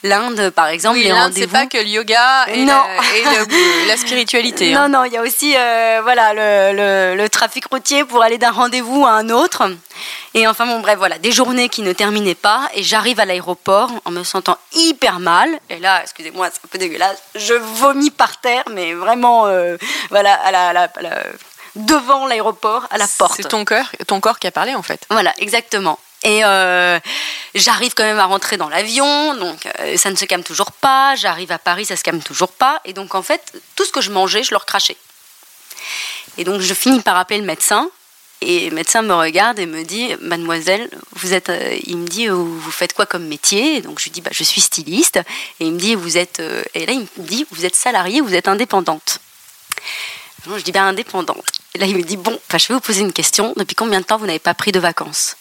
[0.03, 2.73] l'Inde, par exemple, oui, l'Inde, c'est pas que le yoga et, non.
[3.87, 4.73] La, spiritualité.
[4.73, 4.89] Non, hein.
[4.89, 9.05] non, il y a aussi, euh, voilà, le, le, trafic routier pour aller d'un rendez-vous
[9.05, 9.63] à un autre.
[10.33, 12.69] Et enfin, bon, bref, voilà, des journées qui ne terminaient pas.
[12.73, 15.59] Et j'arrive à l'aéroport en me sentant hyper mal.
[15.69, 17.21] Et là, excusez-moi, c'est un peu dégueulasse.
[17.35, 19.47] Je vomis par terre, mais vraiment,
[20.09, 21.23] voilà, à la, à la
[21.75, 23.35] devant l'aéroport, à la porte.
[23.37, 25.05] C'est ton cœur, ton corps qui a parlé en fait.
[25.09, 25.99] Voilà, exactement.
[26.23, 26.99] Et euh,
[27.53, 31.15] j'arrive quand même à rentrer dans l'avion, donc euh, ça ne se calme toujours pas.
[31.15, 32.79] J'arrive à Paris, ça se calme toujours pas.
[32.85, 34.95] Et donc en fait, tout ce que je mangeais, je le recrachais.
[36.37, 37.89] Et donc je finis par appeler le médecin.
[38.45, 42.27] Et le médecin me regarde et me dit, Mademoiselle, vous êtes, euh, il me dit,
[42.27, 43.81] vous faites quoi comme métier?
[43.81, 45.17] Donc je lui dis, bah, je suis styliste.
[45.59, 46.41] Et il me dit, vous êtes,
[46.73, 49.19] et là il me dit, vous êtes salariée, vous êtes indépendante.
[50.45, 51.63] je dis, bien indépendante.
[51.75, 53.53] Et là, il me dit Bon, je vais vous poser une question.
[53.57, 55.37] Depuis combien de temps vous n'avez pas pris de vacances?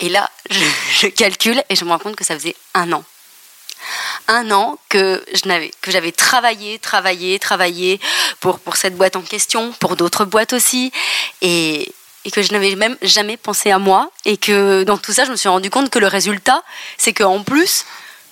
[0.00, 3.04] Et là, je, calcule et je me rends compte que ça faisait un an.
[4.28, 8.00] Un an que je n'avais, que j'avais travaillé, travaillé, travaillé
[8.40, 10.92] pour, pour cette boîte en question, pour d'autres boîtes aussi,
[11.42, 11.92] et,
[12.24, 15.30] et que je n'avais même jamais pensé à moi, et que dans tout ça, je
[15.30, 16.62] me suis rendu compte que le résultat,
[16.96, 17.84] c'est qu'en plus,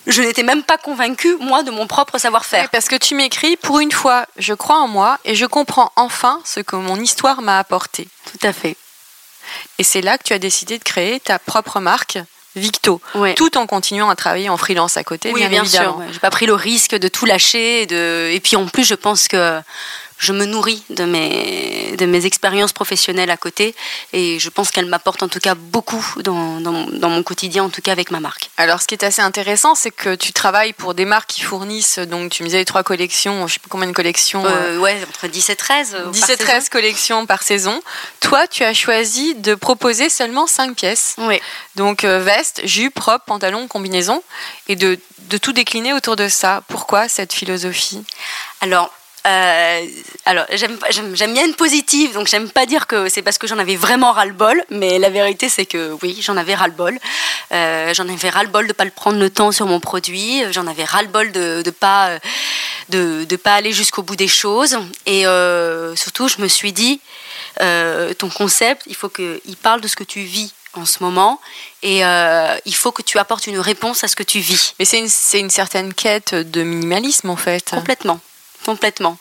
[0.07, 2.69] je n'étais même pas convaincue, moi, de mon propre savoir-faire.
[2.71, 6.41] parce que tu m'écris, pour une fois, je crois en moi et je comprends enfin
[6.45, 8.09] ce que mon histoire m'a apporté.
[8.31, 8.77] Tout à fait.
[9.79, 12.19] Et c'est là que tu as décidé de créer ta propre marque,
[12.55, 13.01] Victo,
[13.37, 15.99] tout en continuant à travailler en freelance à côté, oui, bien, sûr.
[16.13, 17.87] J'ai pas pris le risque de tout lâcher.
[17.87, 18.31] de...
[18.31, 19.61] Et puis en plus, je pense que
[20.19, 23.75] je me nourris de mes, de mes expériences professionnelles à côté
[24.13, 27.83] et je pense qu'elles m'apportent en tout cas beaucoup dans, dans, mon quotidien, en tout
[27.83, 28.51] cas avec ma marque.
[28.57, 31.99] Alors ce qui est assez intéressant, c'est que tu travailles pour des marques qui fournissent,
[31.99, 34.45] donc tu me disais trois collections, je sais pas combien de collections.
[34.45, 35.97] Euh, euh ouais, entre 10 et 13.
[36.13, 37.81] 10 et 13 collections par saison.
[38.21, 41.17] Toi, tu as choisi de proposer seulement 5 pièces.
[41.19, 41.41] Oui.
[41.77, 44.23] Donc euh, veste, jupe, robe, pantalon, combinaison
[44.69, 46.63] et de, de tout décliner autour de ça.
[46.69, 48.03] Pourquoi cette philosophie?
[48.61, 48.93] Alors,
[49.27, 49.87] euh,
[50.25, 53.77] alors, j'aime, bien une positive, donc j'aime pas dire que c'est parce que j'en avais
[53.77, 56.99] vraiment ras-le-bol, mais la vérité c'est que oui, j'en avais ras-le-bol.
[57.53, 60.85] Euh, j'en avais ras-le-bol de pas le prendre le temps sur mon produit, j'en avais
[60.85, 62.19] ras-le-bol de, de pas
[62.89, 67.01] de, de, pas aller jusqu'au bout des choses, et euh, surtout je me suis dit,
[67.59, 71.39] ton concept, il faut qu'il parle de ce que tu vis en ce moment
[71.83, 74.75] et euh, il faut que tu apportes une réponse à ce que tu vis.
[74.79, 77.71] Mais c'est une, c'est une certaine quête de minimalisme en fait.
[77.71, 78.21] Complètement
[78.65, 79.19] complètement.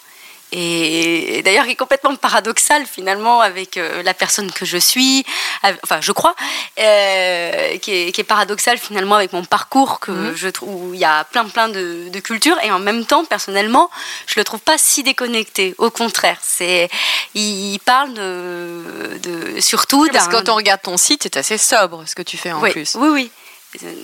[0.54, 5.26] Et d'ailleurs, il est complètement paradoxal finalement avec euh, la personne que je suis,
[5.64, 6.36] enfin je crois,
[6.78, 10.36] euh, qui, est, paradoxal finalement avec mon parcours que mhm.
[10.36, 13.90] je trouve où il y a plein plein de, cultures et en même temps personnellement,
[14.28, 15.74] je le trouve pas si déconnecté.
[15.78, 16.90] Au contraire, c'est
[17.34, 22.14] il, parle de, surtout parce que quand on regarde ton site, c'est assez sobre ce
[22.14, 22.96] que tu fais en plus.
[22.96, 23.32] Oui, oui.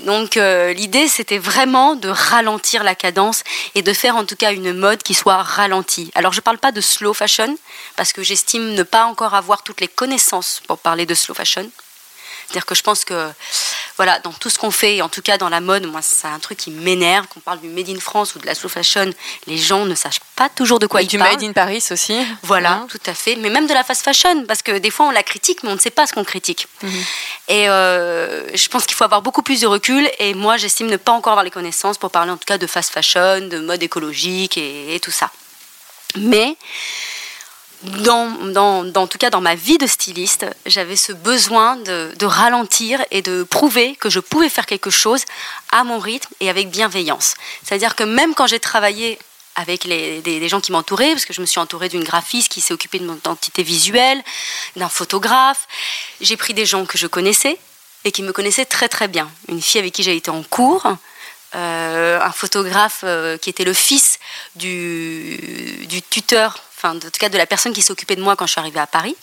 [0.05, 3.43] Donc euh, l'idée c'était vraiment de ralentir la cadence
[3.75, 6.11] et de faire en tout cas une mode qui soit ralentie.
[6.15, 7.57] Alors je ne parle pas de slow fashion
[7.95, 11.69] parce que j'estime ne pas encore avoir toutes les connaissances pour parler de slow fashion.
[12.47, 13.29] C'est-à-dire que je pense que,
[13.97, 16.39] voilà, dans tout ce qu'on fait, en tout cas dans la mode, moi, c'est un
[16.39, 17.27] truc qui m'énerve.
[17.27, 19.11] Qu'on parle du Made in France ou de la slow fashion,
[19.47, 21.31] les gens ne savent pas toujours de quoi ils du parlent.
[21.31, 22.17] Du Made in Paris aussi.
[22.43, 22.87] Voilà, hein.
[22.89, 23.35] tout à fait.
[23.35, 25.75] Mais même de la fast fashion, parce que des fois, on la critique, mais on
[25.75, 26.67] ne sait pas ce qu'on critique.
[26.83, 27.03] Mhm.
[27.47, 30.09] Et euh, je pense qu'il faut avoir beaucoup plus de recul.
[30.19, 32.67] Et moi, j'estime ne pas encore avoir les connaissances pour parler en tout cas de
[32.67, 35.31] fast fashion, de mode écologique et, tout ça.
[36.17, 36.57] Mais
[37.83, 42.99] dans, dans, en tout cas dans ma vie de styliste, j'avais ce besoin de, ralentir
[43.11, 45.23] et de prouver que je pouvais faire quelque chose
[45.71, 47.35] à mon rythme et avec bienveillance.
[47.63, 49.19] C'est-à-dire que même quand j'ai travaillé
[49.57, 52.61] avec les, des, gens qui m'entouraient, parce que je me suis entourée d'une graphiste qui
[52.61, 54.23] s'est occupée de mon identité visuelle,
[54.75, 55.67] d'un photographe,
[56.21, 57.57] j'ai pris des gens que je connaissais
[58.05, 59.29] et qui me connaissaient très très bien.
[59.49, 60.87] Une fille avec qui j'ai été en cours,
[61.55, 64.19] euh, un photographe euh, qui était le fils
[64.55, 68.45] du, du tuteur enfin, en tout cas de la personne qui s'occupait de moi quand
[68.45, 69.15] je suis arrivée à Paris.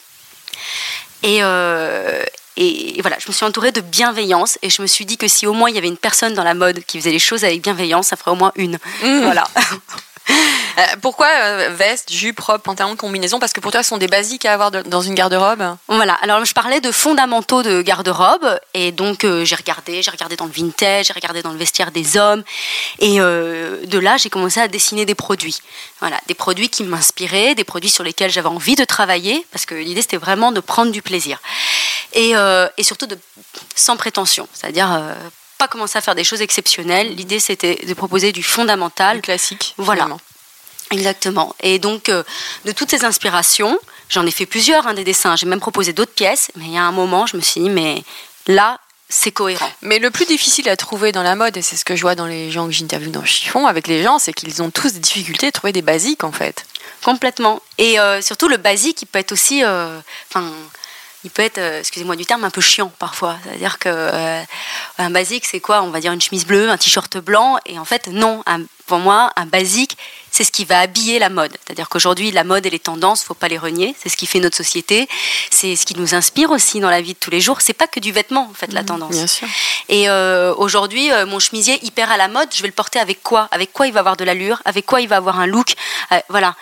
[1.22, 2.22] Et, euh,
[2.56, 5.46] et, voilà, je me suis entourée de bienveillance et je me suis dit que si
[5.46, 7.62] au moins il y avait une personne dans la mode qui faisait les choses avec
[7.62, 8.78] bienveillance, ça ferait au moins une.
[9.02, 9.20] Mmh.
[9.22, 9.44] Voilà.
[10.28, 13.38] Euh, pourquoi euh, veste, jupe, robe, pantalon, combinaison?
[13.38, 15.76] Parce que pour toi, ce sont des basiques à avoir dans une garde-robe.
[15.88, 20.36] Voilà, alors je parlais de fondamentaux de garde-robe, et donc euh, j'ai regardé, j'ai regardé
[20.36, 22.42] dans le vintage, j'ai regardé dans le vestiaire des hommes,
[22.98, 25.60] et de là, j'ai commencé à dessiner des produits.
[26.00, 29.74] Voilà, des produits qui m'inspiraient, des produits sur lesquels j'avais envie de travailler, parce que
[29.74, 31.40] l'idée, c'était vraiment de prendre du plaisir.
[32.14, 32.34] Et,
[32.82, 33.06] surtout
[33.74, 34.88] sans prétention, c'est-à-dire
[35.64, 37.14] pas commencer à faire des choses exceptionnelles.
[37.14, 39.16] L'idée, c'était de proposer du fondamental.
[39.16, 39.74] Du classique.
[39.78, 40.06] Voilà.
[40.90, 41.56] Exactement.
[41.60, 42.22] Et donc, euh,
[42.66, 43.78] de toutes ces inspirations,
[44.10, 45.36] j'en ai fait plusieurs, hein, des dessins.
[45.36, 47.70] J'ai même proposé d'autres pièces, mais il y a un moment, je me suis dit,
[47.70, 48.04] mais
[48.46, 49.70] là, c'est cohérent.
[49.80, 52.14] Mais le plus difficile à trouver dans la mode, et c'est ce que je vois
[52.14, 54.98] dans les gens que j'interviewe dans Chiffon avec les gens, c'est qu'ils ont tous des
[54.98, 56.66] difficultés à trouver des basiques, en fait.
[57.02, 57.62] Complètement.
[57.78, 59.64] Et euh, surtout, le basique, il peut être aussi.
[59.64, 59.98] Euh,
[61.24, 63.38] il peut être, euh, excusez-moi du terme, un peu chiant parfois.
[63.44, 64.42] C'est-à-dire que euh,
[64.98, 65.82] un basique, c'est quoi?
[65.82, 68.44] On va dire une chemise bleue, un t-shirt blanc, et en fait, non.
[68.86, 69.96] pour moi, un basique,
[70.30, 71.52] c'est ce qui va habiller la mode.
[71.64, 73.96] C'est-à-dire qu'aujourd'hui, la mode et les tendances, faut pas les renier.
[74.00, 75.08] C'est ce qui fait notre société.
[75.50, 77.62] C'est ce qui nous inspire aussi dans la vie de tous les jours.
[77.62, 79.12] C'est pas que du vêtement, en fait, la mmh, tendance.
[79.12, 79.48] Bien sûr.
[79.88, 83.48] Et euh, aujourd'hui, mon chemisier hyper à la mode, je vais le porter avec quoi?
[83.50, 84.60] Avec quoi il va avoir de l'allure?
[84.66, 85.74] Avec quoi il va avoir un look?
[86.28, 86.54] Voilà.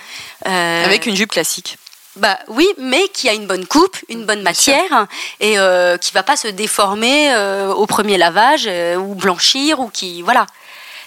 [0.44, 1.78] Avec une jupe classique.
[2.16, 5.06] Bah oui, mais qui a une bonne coupe, une bonne matière
[5.40, 9.88] et euh, qui va pas se déformer euh, au premier lavage euh, ou blanchir ou
[9.88, 10.46] qui voilà.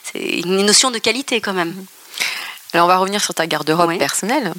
[0.03, 1.75] C'est une notion de qualité quand même.
[2.73, 4.51] Alors on va revenir sur ta garde-robe personnelle.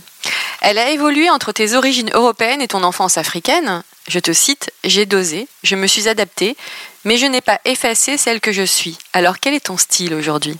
[0.61, 3.83] Elle a évolué entre tes origines européennes et ton enfance africaine.
[4.07, 6.57] Je te cite, j'ai dosé, je me suis adaptée,
[7.05, 8.99] mais je n'ai pas effacé celle que je suis.
[9.13, 10.57] Alors quel est ton style aujourd'hui?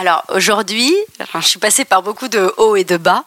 [0.00, 0.96] Alors aujourd'hui,
[1.34, 3.24] je suis passée par beaucoup de hauts et de bas,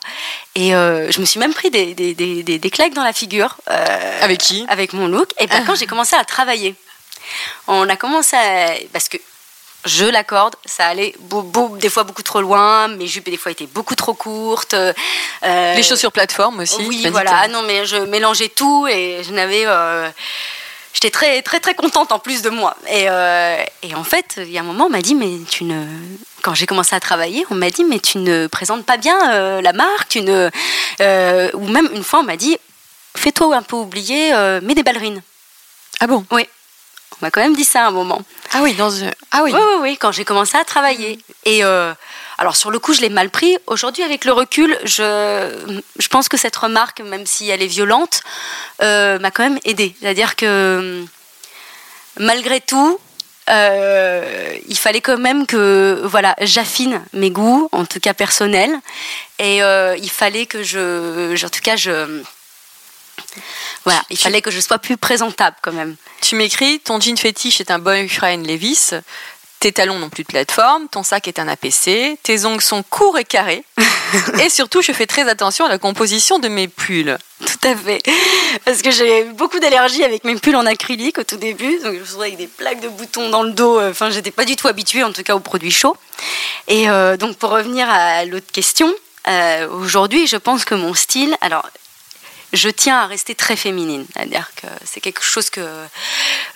[0.56, 3.58] et euh, je me suis même pris des, des, des, claques dans la figure.
[3.70, 4.66] Euh, avec qui?
[4.70, 5.30] Avec mon look.
[5.40, 6.74] Et ben, quand j'ai commencé à travailler,
[7.68, 8.72] on a commencé à...
[8.92, 9.18] Parce que
[9.86, 11.14] je l'accorde, ça allait
[11.80, 14.74] des fois beaucoup trop loin, mes jupes des fois étaient beaucoup trop courtes.
[14.74, 14.94] Euh,
[15.76, 16.84] Les chaussures plateforme aussi.
[16.88, 17.42] Oui, voilà.
[17.44, 19.66] Ah non, mais je mélangeais tout et je n'avais
[20.94, 22.78] j'étais très très très contente en plus de moi.
[22.88, 25.64] Et, euh, et en fait, il y a un moment, on m'a dit mais tu
[25.64, 25.86] ne
[26.42, 29.62] quand j'ai commencé à travailler, on m'a dit mais tu ne présentes pas bien euh,
[29.62, 30.50] la marque, tu ne
[31.02, 32.58] euh, ou même une fois on m'a dit
[33.18, 35.22] fais-toi un peu oublier, mets des ballerines.
[36.00, 36.26] Ah bon?
[36.32, 36.48] Oui.
[37.14, 38.22] On m'a quand même dit ça à un moment.
[38.54, 38.90] Ah oui, dans
[39.32, 39.52] ah oui.
[39.54, 41.64] Oui oui, oui quand j'ai commencé à travailler et
[42.44, 43.58] alors sur le coup, je l'ai mal pris.
[43.68, 48.22] Aujourd'hui, avec le recul, je, je pense que cette remarque, même si elle est violente,
[48.82, 49.96] euh, m'a quand même aidée.
[50.02, 51.06] C'est-à-dire que
[52.20, 53.00] malgré tout,
[53.50, 58.78] euh, il fallait quand même que voilà, j'affine mes goûts, en tout cas personnels,
[59.40, 62.22] et euh, il fallait que je, en tout cas, je
[63.86, 65.96] voilà, il fallait que je sois plus présentable quand même.
[66.20, 68.92] Tu m'écris, ton jean fétiche est un boyfriend Levis.
[69.64, 73.18] Tes talons n'ont plus de plateforme, ton sac est un APC, tes ongles sont courts
[73.18, 73.64] et carrés.
[74.44, 77.18] et surtout, je fais très attention à la composition de mes pulls.
[77.46, 78.04] Tout à fait.
[78.66, 81.80] Parce que j'ai beaucoup d'allergies avec mes pulls en acrylique au tout début.
[81.80, 83.80] Donc, je me avec des plaques de boutons dans le dos.
[83.80, 85.96] Enfin, j'étais pas du tout habituée, en tout cas, aux produits chauds.
[86.68, 88.94] Et euh, donc, pour revenir à l'autre question,
[89.30, 91.70] euh, aujourd'hui, je pense que mon style, alors,
[92.52, 94.06] je tiens à rester très féminine.
[94.14, 95.62] C'est-à-dire que c'est quelque chose que.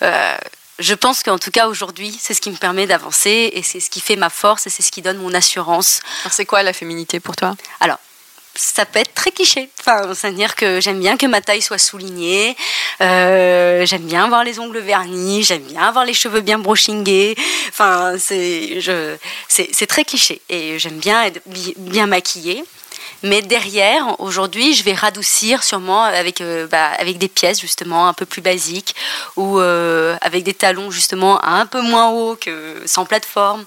[0.02, 0.36] Euh,
[0.78, 3.90] je pense qu'en tout cas aujourd'hui, c'est ce qui me permet d'avancer et c'est ce
[3.90, 6.00] qui fait ma force et c'est ce qui donne mon assurance.
[6.22, 7.56] Alors c'est quoi la féminité pour toi?
[7.80, 7.98] Alors,
[8.54, 9.70] ça peut être très cliché.
[9.80, 12.56] Enfin, c'est-à-dire que j'aime bien que ma taille soit soulignée,
[13.00, 17.36] euh, j'aime bien avoir les ongles vernis, j'aime bien avoir les cheveux bien brushingés.
[17.68, 18.80] Enfin, c'est,
[19.48, 21.40] c'est, très cliché et j'aime bien être
[21.76, 22.64] bien maquillée.
[23.22, 28.12] Mais derrière, aujourd'hui, je vais radoucir sûrement avec, euh, bah, avec des pièces justement un
[28.12, 28.94] peu plus basiques
[29.36, 33.64] ou euh, avec des talons justement un peu moins hauts que sans plateforme,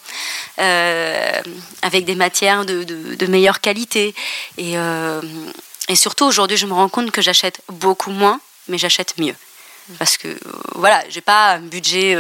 [0.60, 1.42] euh,
[1.82, 4.16] avec des matières de, de, meilleure qualité.
[4.58, 4.76] Et,
[5.88, 9.36] et surtout, aujourd'hui, je me rends compte que j'achète beaucoup moins, mais j'achète mieux.
[10.00, 10.28] Parce que
[10.76, 12.18] voilà, j'ai pas un budget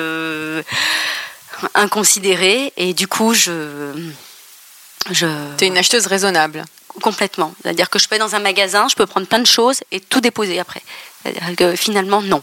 [1.75, 4.11] inconsidéré et du coup, je.
[5.11, 5.27] je...
[5.57, 6.65] Tu es une acheteuse raisonnable
[7.01, 7.53] complètement.
[7.61, 9.99] C'est-à-dire que je peux être dans un magasin, je peux prendre plein de choses et
[9.99, 10.81] tout déposer après.
[11.23, 12.41] C'est-à-dire que finalement, non.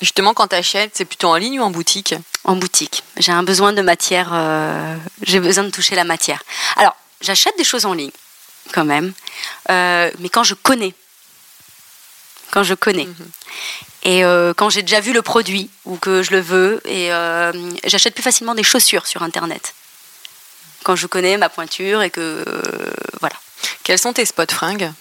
[0.00, 2.14] Justement, quand tu achètes, c'est plutôt en ligne ou en boutique?
[2.44, 3.02] En boutique.
[3.16, 6.42] J'ai un besoin de matière, euh, j'ai besoin de toucher la matière.
[6.76, 8.10] Alors, j'achète des choses en ligne,
[8.72, 9.12] quand même,
[9.70, 10.94] euh, mais quand je connais.
[12.50, 13.06] Quand je connais.
[13.06, 13.30] Mhm.
[14.02, 17.08] Et euh, quand j'ai déjà vu le produit ou que je le veux, et
[17.84, 19.74] j'achète plus facilement des chaussures sur Internet.
[20.84, 22.44] Quand je connais ma pointure et que.
[23.20, 23.34] voilà.
[23.82, 24.92] Quels sont tes spots fringues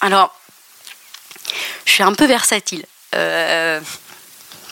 [0.00, 0.34] Alors,
[1.84, 2.84] je suis un peu versatile.
[3.14, 3.80] Euh,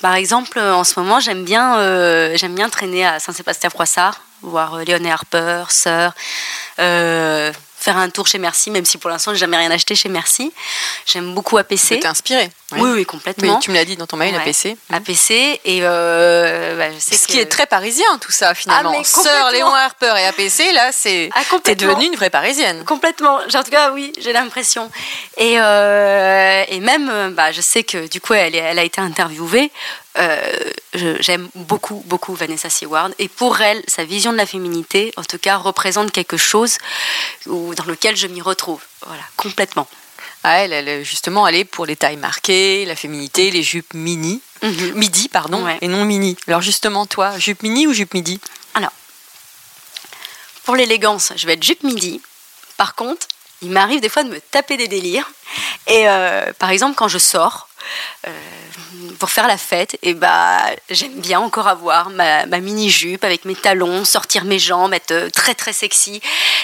[0.00, 2.36] par exemple, en ce moment, j'aime bien, euh,
[2.70, 6.14] traîner à Saint-Sébastien-Froissart, voir euh, Léoné Harper, Sœur,
[7.82, 10.52] faire un tour chez Merci, même si pour l'instant, j'ai jamais rien acheté chez Merci.
[11.06, 12.00] J'aime beaucoup APC.
[12.00, 13.54] T'es inspiré Oui, oui, complètement.
[13.54, 14.40] Oui, tu me l'as dit dans ton mail, Ouais.
[14.40, 14.76] APC.
[14.90, 18.92] APC et euh, bah, je sais Ce que- qui est très parisien, tout ça, finalement.
[18.94, 19.50] Ah, mais Sœur.
[19.50, 21.28] Léon Harper et APC, là, c'est.
[21.34, 22.84] Ah, T'es devenue une vraie parisienne.
[22.84, 23.36] Complètement.
[23.54, 24.90] En tout cas, oui, j'ai l'impression.
[25.36, 29.00] Et, euh, et même, euh, bah, je sais que du coup, elle, elle a été
[29.00, 29.70] interviewée.
[30.18, 30.70] Euh,
[31.20, 33.14] J'aime beaucoup, beaucoup Vanessa Seward.
[33.18, 36.76] Et pour elle, sa vision de la féminité, en tout cas, représente quelque chose
[37.46, 38.82] où- dans lequel je m'y retrouve.
[39.06, 39.88] Voilà, complètement.
[40.44, 44.42] Ah, elle, elle, justement, elle est pour les tailles marquées, la féminité, les jupes mini.
[44.62, 44.92] Mhm.
[44.94, 45.78] Midi, pardon, Ouais.
[45.80, 46.36] et non mini.
[46.46, 48.38] Alors, justement, toi, jupe mini ou jupe midi?
[50.64, 52.20] Pour l'élégance, je vais être jupe midi.
[52.76, 53.26] Par contre,
[53.62, 55.28] il m'arrive des fois de me taper des délires.
[55.88, 57.68] Et euh, par exemple, quand je sors
[59.18, 60.58] pour faire la fête, et bah,
[60.90, 65.30] j'aime bien encore avoir ma, ma mini-jupe avec mes talons, sortir mes jambes, être euh,
[65.30, 66.20] très très sexy.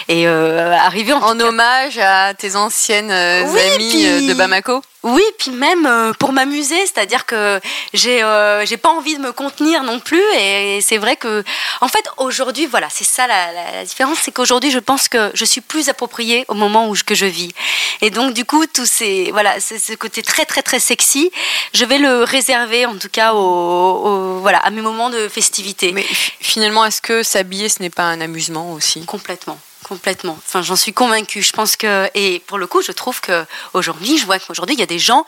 [0.09, 4.35] Et euh, arriver en, En hommage à tes anciennes euh, Oui, amies puis- euh, de
[4.35, 7.61] Bamako Oui, puis même euh, pour m'amuser, c'est-à-dire que
[7.95, 10.21] j'ai euh, j'ai pas envie de me contenir non plus.
[10.39, 11.45] Et, c'est vrai que,
[11.81, 15.31] en fait, aujourd'hui, voilà, c'est ça la, la- la différence, c'est qu'aujourd'hui, je pense que
[15.35, 17.53] je suis plus appropriée au moment où je, que je vis.
[18.01, 21.31] Et donc, du coup, tous ces voilà, ce côté très très très sexy,
[21.75, 25.93] je vais le réserver en tout cas au, au- voilà à mes moments de festivité.
[25.93, 26.05] Mais
[26.41, 29.05] finalement, est-ce que s'habiller, ce n'est pas un amusement aussi?
[29.07, 29.59] Complètement,
[29.89, 30.39] complètement.
[30.47, 31.43] Enfin, j'en suis convaincue.
[31.43, 34.81] Je pense que et pour le coup, je trouve que aujourd'hui, je vois qu'aujourd'hui, il
[34.81, 35.25] y a des gens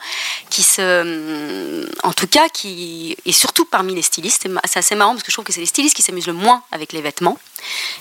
[0.49, 5.23] qui se, en tout cas, qui et surtout parmi les stylistes, c'est assez marrant parce
[5.23, 7.37] que je trouve que c'est les stylistes qui s'amusent le moins avec les vêtements.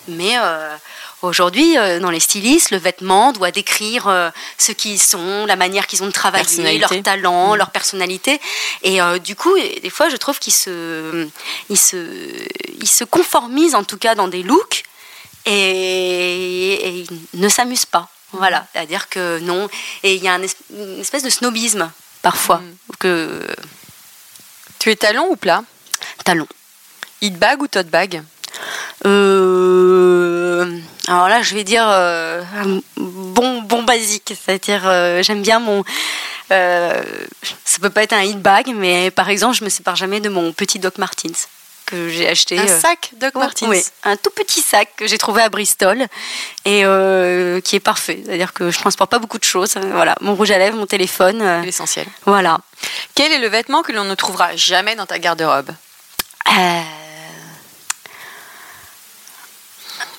[0.08, 0.76] Mais euh,
[1.22, 5.86] aujourd'hui, euh, dans les stylistes, le vêtement doit décrire euh, ce qu'ils sont, la manière
[5.86, 7.56] qu'ils ont de travailler, leur talent, Mm.
[7.56, 8.40] leur personnalité.
[8.82, 11.28] Et euh, du coup, des fois, je trouve qu'ils se,
[11.68, 11.96] ils se,
[12.80, 14.84] ils se conformisent en tout cas dans des looks
[15.46, 18.08] et, et ils ne s'amusent pas.
[18.32, 19.68] Voilà, c'est-à-dire que non.
[20.02, 21.90] Et il y a un es- une espèce de snobisme
[22.22, 22.76] parfois Mm.
[23.00, 23.40] que
[24.78, 25.62] Tu es talon ou plat?
[26.24, 26.46] Talon.
[27.20, 28.22] Hit bag ou tote bag?
[29.04, 35.58] Euh, alors là, je vais dire euh, un bon, bon basique, c'est-à-dire euh, j'aime bien
[35.58, 35.84] mon.
[36.52, 37.02] Euh,
[37.64, 40.28] ça peut pas être un hit bag, mais par exemple, je me sépare jamais de
[40.28, 41.48] mon petit Doc Martens
[41.90, 42.58] que j'ai acheté.
[42.58, 46.06] Un euh, sac Doc Martens Oui, un tout petit sac que j'ai trouvé à Bristol
[46.64, 48.22] et euh, qui est parfait.
[48.24, 49.74] C'est-à-dire que je transporte pas beaucoup de choses.
[49.92, 51.42] Voilà, mon rouge à lèvres, mon téléphone.
[51.42, 52.06] euh, L'essentiel.
[52.26, 52.58] voilà.
[53.14, 55.70] Quel est le vêtement que l'on ne trouvera jamais dans ta garde-robe?
[56.48, 56.82] Euh,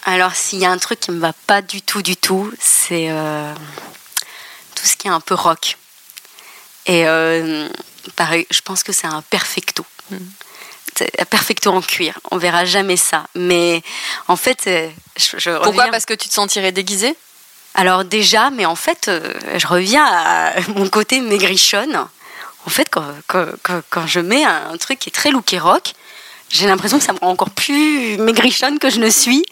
[0.05, 3.09] Alors, s'il y a un truc qui me va pas du tout, du tout, c'est
[4.75, 5.77] tout ce qui est un peu rock.
[6.87, 7.05] Et
[8.15, 9.85] pareil, je pense que c'est un perfecto.
[10.11, 10.17] Un
[11.29, 12.19] perfecto en cuir.
[12.31, 13.25] On verra jamais ça.
[13.35, 13.81] Mais
[14.27, 15.69] en fait, euh, je, je Pourquoi?
[15.71, 17.15] Reviens- Parce que tu te sentirais déguisée?
[17.73, 22.05] Alors déjà, mais en fait, euh, je reviens à mon côté maigrichonne.
[22.65, 25.59] En fait, quand, quand, quand- quand je mets un truc qui est très look et
[25.59, 25.93] rock,
[26.51, 29.43] j'ai l'impression que ça me rend encore plus maigrichonne que je ne suis.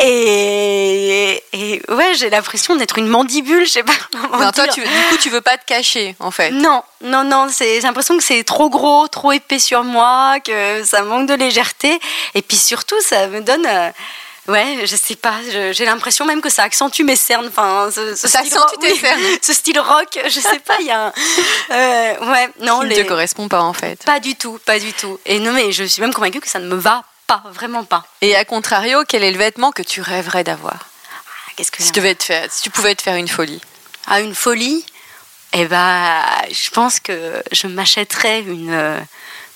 [0.00, 4.80] Et, et ouais, j'ai l'impression d'être une mandibule, je sais pas comment Non, toi, tu,
[4.80, 6.50] du coup, tu veux pas te cacher, en fait.
[6.50, 11.02] Non, non, non, j'ai l'impression que c'est trop gros, trop épais sur moi, que ça
[11.02, 11.98] manque de légèreté.
[12.34, 13.66] Et puis surtout, ça me donne.
[13.66, 13.90] euh,
[14.48, 15.34] ouais, je sais pas,
[15.72, 17.46] j'ai l'impression même que ça accentue mes cernes.
[17.48, 19.20] Enfin, ce, ce Ça style accentue rock- tes oui, cernes.
[19.42, 21.12] Ce style rock, je sais pas, il y a un.
[21.70, 24.02] euh, ouais, non, qui ne les- te correspond pas, en fait.
[24.04, 25.18] pas du tout, pas du tout.
[25.26, 28.04] Et non, mais je suis même convaincue que ça ne me va pas, vraiment pas.
[28.20, 30.74] Et à contrario, quel est le vêtement que tu rêverais d'avoir?
[30.76, 33.60] Ah, Qu'est-ce que si, tu devais te faire, si tu pouvais te faire une folie
[34.06, 34.84] à une folie,
[35.54, 38.98] eh ben, je pense que je m'achèterais une, euh,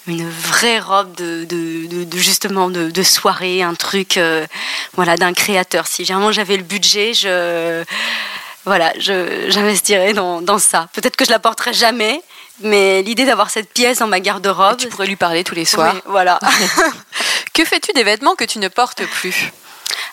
[0.09, 4.47] une vraie robe de, de, de- de- justement de, soirée, un truc euh,
[4.95, 5.87] voilà d'un créateur.
[5.87, 7.85] Si vraiment j'avais le budget, je
[8.65, 10.89] voilà, je j'investirais dans, dans ça.
[10.93, 12.21] Peut-être que je la porterai jamais,
[12.61, 15.95] mais l'idée d'avoir cette pièce dans ma garde-robe, Tu pourrais lui parler tous les soirs.
[15.95, 16.39] oui, voilà.
[17.55, 19.53] Que fais-tu des vêtements que tu ne portes plus?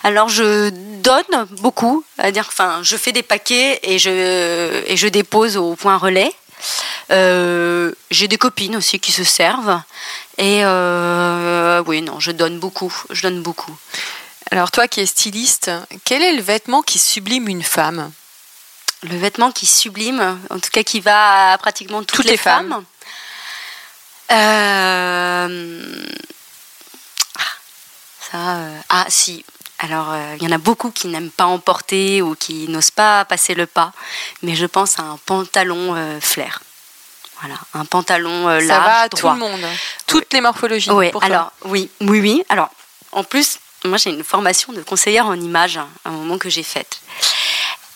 [0.04, 5.58] Alors je donne beaucoup, c'est-à-dire enfin je fais des paquets et je et je dépose
[5.58, 6.32] au point relais.
[7.12, 9.82] Euh, J'ai des copines aussi qui se servent
[10.38, 13.78] et euh, oui non je donne beaucoup, je donne beaucoup.
[14.52, 15.72] Alors, toi qui es styliste,
[16.04, 18.12] quel est le vêtement qui sublime une femme?
[19.04, 22.84] Le vêtement qui sublime, en tout cas qui va à pratiquement toutes, Toutes les femmes.
[24.32, 26.06] Euh,
[27.38, 27.42] ah,
[28.20, 29.44] ça, euh, ah si,
[29.80, 33.26] Alors, euh, il y en a beaucoup qui n'aiment pas emporter ou qui n'osent pas
[33.26, 33.94] passer le pas,
[34.42, 36.62] mais je pense à un pantalon flair.
[37.46, 39.62] Voilà, un pantalon euh, large, Ça va à tout le monde.
[40.08, 40.90] Toutes les morphologies.
[40.92, 41.30] Oui, pour toi.
[41.30, 42.44] alors, oui, oui, oui.
[42.50, 42.70] Alors,
[43.12, 46.50] en plus, moi, j'ai une formation de conseillère en images hein, à un moment que
[46.50, 47.00] j'ai faite.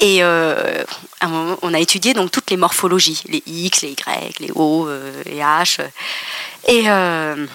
[0.01, 0.83] Et euh,
[1.19, 4.51] à un moment, on a étudié donc toutes les morphologies, les X, les Y, les
[4.53, 5.79] O, euh, les H.
[6.67, 7.47] Et euh,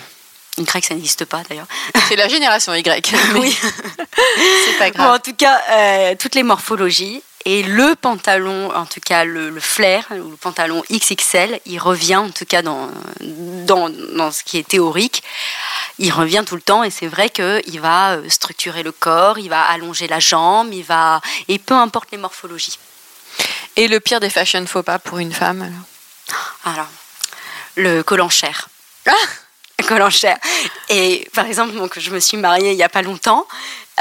[0.59, 1.66] Y, ça n'existe pas d'ailleurs.
[2.09, 3.12] C'est la génération Y.
[3.34, 3.57] Oui.
[4.66, 5.14] C'est pas Bon, grave.
[5.14, 7.22] en tout cas, euh, toutes les morphologies.
[7.47, 12.16] Et le pantalon, en tout cas le, le flair, ou le pantalon XXL, il revient
[12.16, 12.90] en tout cas dans,
[13.20, 15.22] dans, dans ce qui est théorique.
[15.99, 19.49] Il revient tout le temps et c'est vrai qu'il va euh, structurer le corps, il
[19.49, 22.78] va allonger la jambe, il va et peu importe les morphologies.
[23.76, 25.84] Et le pire des fashion faux pas pour une femme alors?
[26.64, 26.88] Alors,
[27.76, 28.68] le col en chair.
[29.07, 29.12] Ah
[29.78, 30.38] Le col en chair.
[30.88, 33.47] Et par exemple, donc, je me suis mariée il n'y a pas longtemps,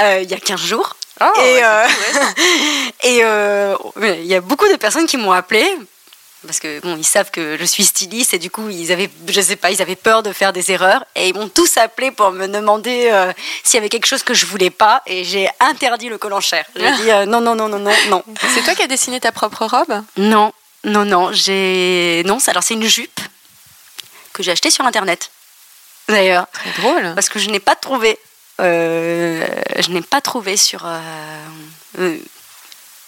[0.00, 0.96] euh, il y a 15 jours.
[1.20, 1.86] Oh, et euh,
[3.06, 5.64] euh, ouais, il y a beaucoup de personnes qui m'ont appelé
[6.46, 9.40] parce que bon, ils savent que je suis styliste et du coup ils avaient, je
[9.40, 12.32] sais pas, ils avaient peur de faire des erreurs et ils m'ont tous appelé pour
[12.32, 16.08] me demander euh, s'il y avait quelque chose que je voulais pas et j'ai interdit
[16.10, 16.66] le col en chair.
[16.76, 19.32] J'ai dit euh, non non non non non non C'est toi qui as dessiné ta
[19.32, 20.02] propre robe?
[20.18, 20.52] Non
[20.84, 23.20] non non j'ai non c'est- alors c'est une jupe
[24.34, 25.30] que j'ai achetée sur internet
[26.08, 27.14] d'ailleurs Très drôle.
[27.14, 28.18] parce que je n'ai pas trouvé.
[28.60, 29.46] Euh,
[29.78, 30.84] je n'ai pas trouvé sur.
[30.86, 31.00] euh,
[31.98, 32.18] euh,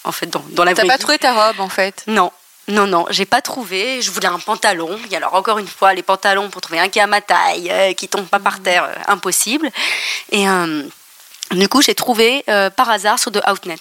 [0.04, 2.04] en fait, dans, dans la T'as pas trouvé ta robe en fait?
[2.06, 2.32] Non,
[2.68, 4.00] non, non, j'ai pas trouvé.
[4.02, 4.98] Je voulais un pantalon.
[5.10, 7.70] Et alors, encore une fois, les pantalons pour trouver un qui est à ma taille,
[7.70, 9.70] euh, qui tombe pas par terre, euh, impossible.
[10.30, 10.82] Et euh,
[11.52, 12.44] du coup, j'ai trouvé
[12.76, 13.76] par hasard sur de Outnet,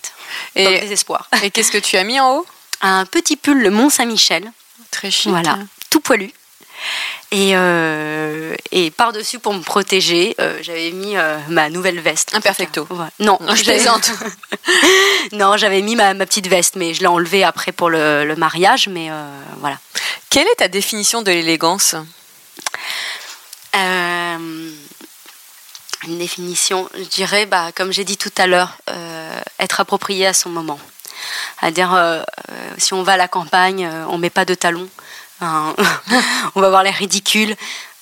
[0.55, 1.27] dans le Et, désespoir.
[1.43, 2.45] et qu'est-ce que tu as mis en haut?
[2.81, 4.51] Un petit pull, le Mont Saint-Michel.
[4.91, 5.29] Très chic.
[5.31, 5.57] Voilà,
[5.89, 6.31] tout poilu.
[7.35, 12.33] Et, euh, et par-dessus, pour me protéger, euh, j'avais mis euh, ma nouvelle veste.
[12.33, 12.87] Un perfecto.
[12.89, 13.11] Voilà.
[13.19, 14.09] Non, je plaisante.
[15.33, 18.37] non, j'avais mis ma, ma petite veste, mais je l'ai enlevée après pour le, le
[18.37, 18.87] mariage.
[18.87, 19.27] Mais euh,
[19.57, 19.77] voilà.
[20.29, 21.97] Quelle est ta définition de l'élégance?
[23.75, 24.71] Euh,
[26.07, 28.77] une définition, je dirais, bah, comme j'ai dit tout à l'heure,
[29.59, 30.79] être approprié à son moment.
[31.59, 32.23] C'est-à-dire,
[32.77, 34.87] si on va à la campagne, on met pas de talons,
[36.55, 37.55] on va voir les ridicules.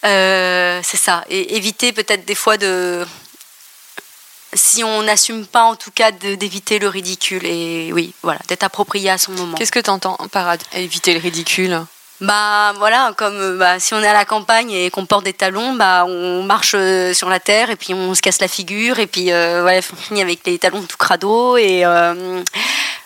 [0.05, 1.23] Euh, c'est ça.
[1.29, 3.05] Et éviter peut-être des fois de.
[4.53, 7.45] Si on n'assume pas, en tout cas, d'éviter le ridicule.
[7.45, 9.57] Et oui, voilà, d'être approprié à son moment.
[9.57, 11.85] Qu'est-ce que tu entends par éviter le ridicule?
[12.21, 15.73] Bah voilà, comme bah, si on est à la campagne et qu'on porte des talons,
[15.73, 19.07] bah on marche euh, sur la terre et puis on se casse la figure et
[19.07, 22.41] puis euh, voilà, on finit avec les talons tout crado et euh,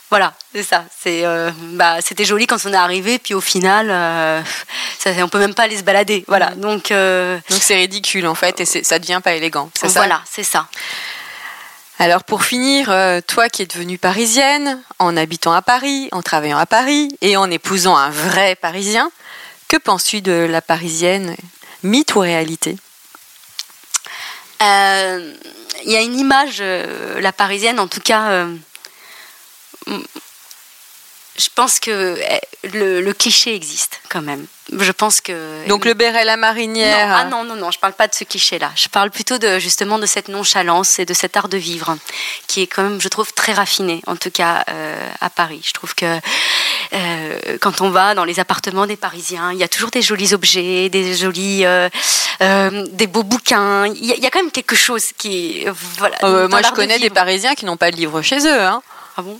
[0.09, 0.85] voilà, c'est ça.
[0.97, 4.41] C'est euh, bah c'était joli quand on est arrivé puis au final, euh,
[4.99, 6.23] ça, on peut même pas aller se balader.
[6.27, 9.69] Voilà, donc euh, Donc c'est ridicule en fait et ça devient pas élégant.
[9.77, 10.67] C'est ça voilà, c'est ça.
[11.99, 12.85] Alors pour finir,
[13.25, 17.49] toi qui es devenue parisienne, en habitant à Paris, en travaillant à Paris et en
[17.49, 19.11] épousant un vrai Parisien,
[19.67, 21.35] que penses-tu de la parisienne
[21.83, 22.77] Mythe ou réalité?
[24.61, 28.45] Il y a une image, la parisienne en tout cas.
[31.39, 34.47] Je pense que eh, le, le cliché existe quand même.
[34.75, 35.67] Je pense que.
[35.67, 37.07] Donc le béret, la marinière.
[37.09, 38.71] Non, ah non, non, non, je parle pas de ce cliché-là.
[38.75, 41.95] Je parle plutôt de justement de cette nonchalance et de cet art de vivre
[42.47, 45.61] qui est quand même, je trouve, très raffiné, en tout cas euh, à Paris.
[45.63, 46.19] Je trouve que
[46.93, 50.33] euh, quand on va dans les appartements des Parisiens, il y a toujours des jolis
[50.33, 51.87] objets, des jolis, euh,
[52.91, 53.85] des beaux bouquins.
[53.85, 55.65] Il y, a- il y a quand même quelque chose qui,
[55.97, 56.17] voilà.
[56.23, 57.11] Moi je l'art de connais des.
[57.11, 58.59] Parisiens qui n'ont pas de livre chez eux.
[58.61, 58.81] Hein.
[59.15, 59.39] Ah bon?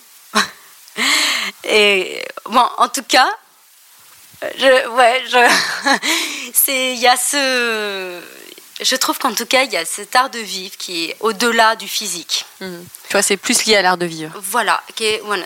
[1.64, 3.30] Et bon, en tout cas,
[4.58, 5.92] je, ouais, je,
[6.54, 8.22] c'est, il y a ce,
[8.82, 11.76] je trouve qu'en tout cas, il y a cet art de vivre qui est au-delà
[11.76, 12.46] du physique.
[12.60, 12.68] Tu
[13.12, 14.34] vois, c'est plus lié à l'art de vivre.
[14.42, 14.82] Voilà,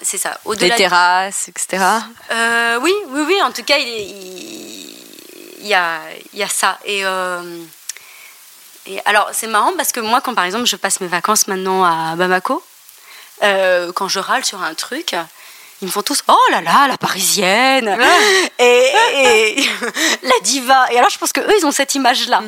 [0.01, 0.31] c'est ça.
[0.31, 0.75] Les Au-delà.
[0.75, 1.83] terrasses, etc.
[2.31, 3.41] Euh, oui, oui, oui.
[3.43, 4.97] En tout cas, il, est- il-
[5.61, 5.99] il y a,
[6.33, 6.79] il y a ça.
[6.85, 7.63] Et, euh,
[8.87, 11.83] et alors, c'est marrant parce que moi, quand par exemple, je passe mes vacances maintenant
[11.83, 12.63] à Bamako,
[13.43, 15.15] euh, quand je râle sur un truc,
[15.81, 17.97] ils me font tous Oh là là, la parisienne
[18.59, 19.55] et, et
[20.23, 20.91] la diva.
[20.91, 22.43] Et alors, je pense que eux, ils ont cette image-là.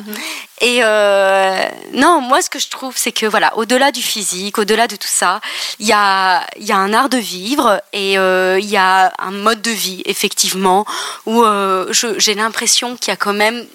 [0.60, 4.86] Et euh, non, moi, ce que je trouve, c'est que voilà, au-delà du physique, au-delà
[4.86, 5.40] de tout ça,
[5.80, 9.12] il y a, il y a un art de vivre et euh, il y a
[9.18, 10.86] un mode de vie, effectivement,
[11.26, 13.66] où euh, j'ai l'impression qu'il y a quand même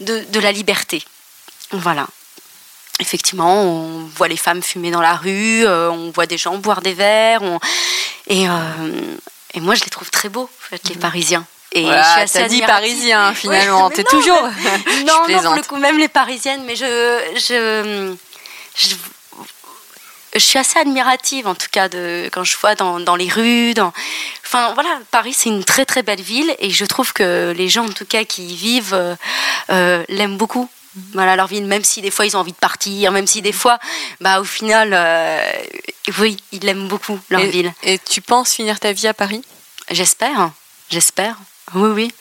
[0.00, 1.02] de, de la liberté.
[1.72, 2.06] Voilà.
[3.00, 6.80] Effectivement, on voit les femmes fumer dans la rue, euh, on voit des gens boire
[6.80, 7.60] des verres, on-
[8.26, 8.52] et, euh,
[9.54, 11.44] et moi je les trouve très beaux, en fait, les Parisiens.
[11.72, 13.88] Et je suis Voilà, assez t'as dit parisien finalement.
[13.88, 14.42] Ouais, T'es mais non, toujours.
[14.42, 17.20] mais- Je non, non, pour le coup, même les parisiennes, mais je.
[17.34, 18.14] je,
[18.76, 18.94] je
[20.34, 23.72] je suis assez admirative en tout cas de quand je vois dans, dans les rues.
[23.72, 23.92] Dans...
[24.44, 27.86] Enfin voilà, Paris c'est une très très belle ville et je trouve que les gens
[27.86, 29.16] en tout cas qui y vivent
[29.70, 30.68] euh, l'aiment beaucoup.
[31.12, 33.52] Voilà leur ville, même si des fois ils ont envie de partir, même si des
[33.52, 33.78] fois,
[34.20, 35.52] bah au final, euh,
[36.18, 37.72] oui, ils l'aiment beaucoup leur et, ville.
[37.82, 39.42] Et tu penses finir ta vie à Paris?
[39.90, 40.50] J'espère,
[40.90, 41.36] j'espère.
[41.74, 42.12] Oui, oui.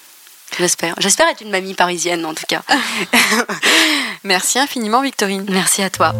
[0.57, 0.95] J'espère.
[0.99, 2.61] J'espère être une mamie parisienne en tout cas.
[4.23, 5.45] Merci infiniment Victorine.
[5.49, 6.13] Merci à toi.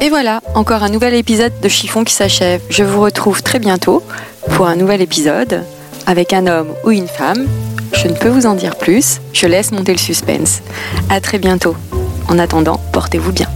[0.00, 2.62] Et voilà, encore un nouvel épisode de Chiffon qui s'achève.
[2.68, 4.04] Je vous retrouve très bientôt
[4.54, 5.64] pour un nouvel épisode
[6.06, 7.48] avec un homme ou une femme.
[7.92, 10.62] Je ne peux vous en dire plus, je laisse monter le suspense.
[11.10, 11.76] À très bientôt.
[12.28, 13.48] En attendant, portez-vous bien.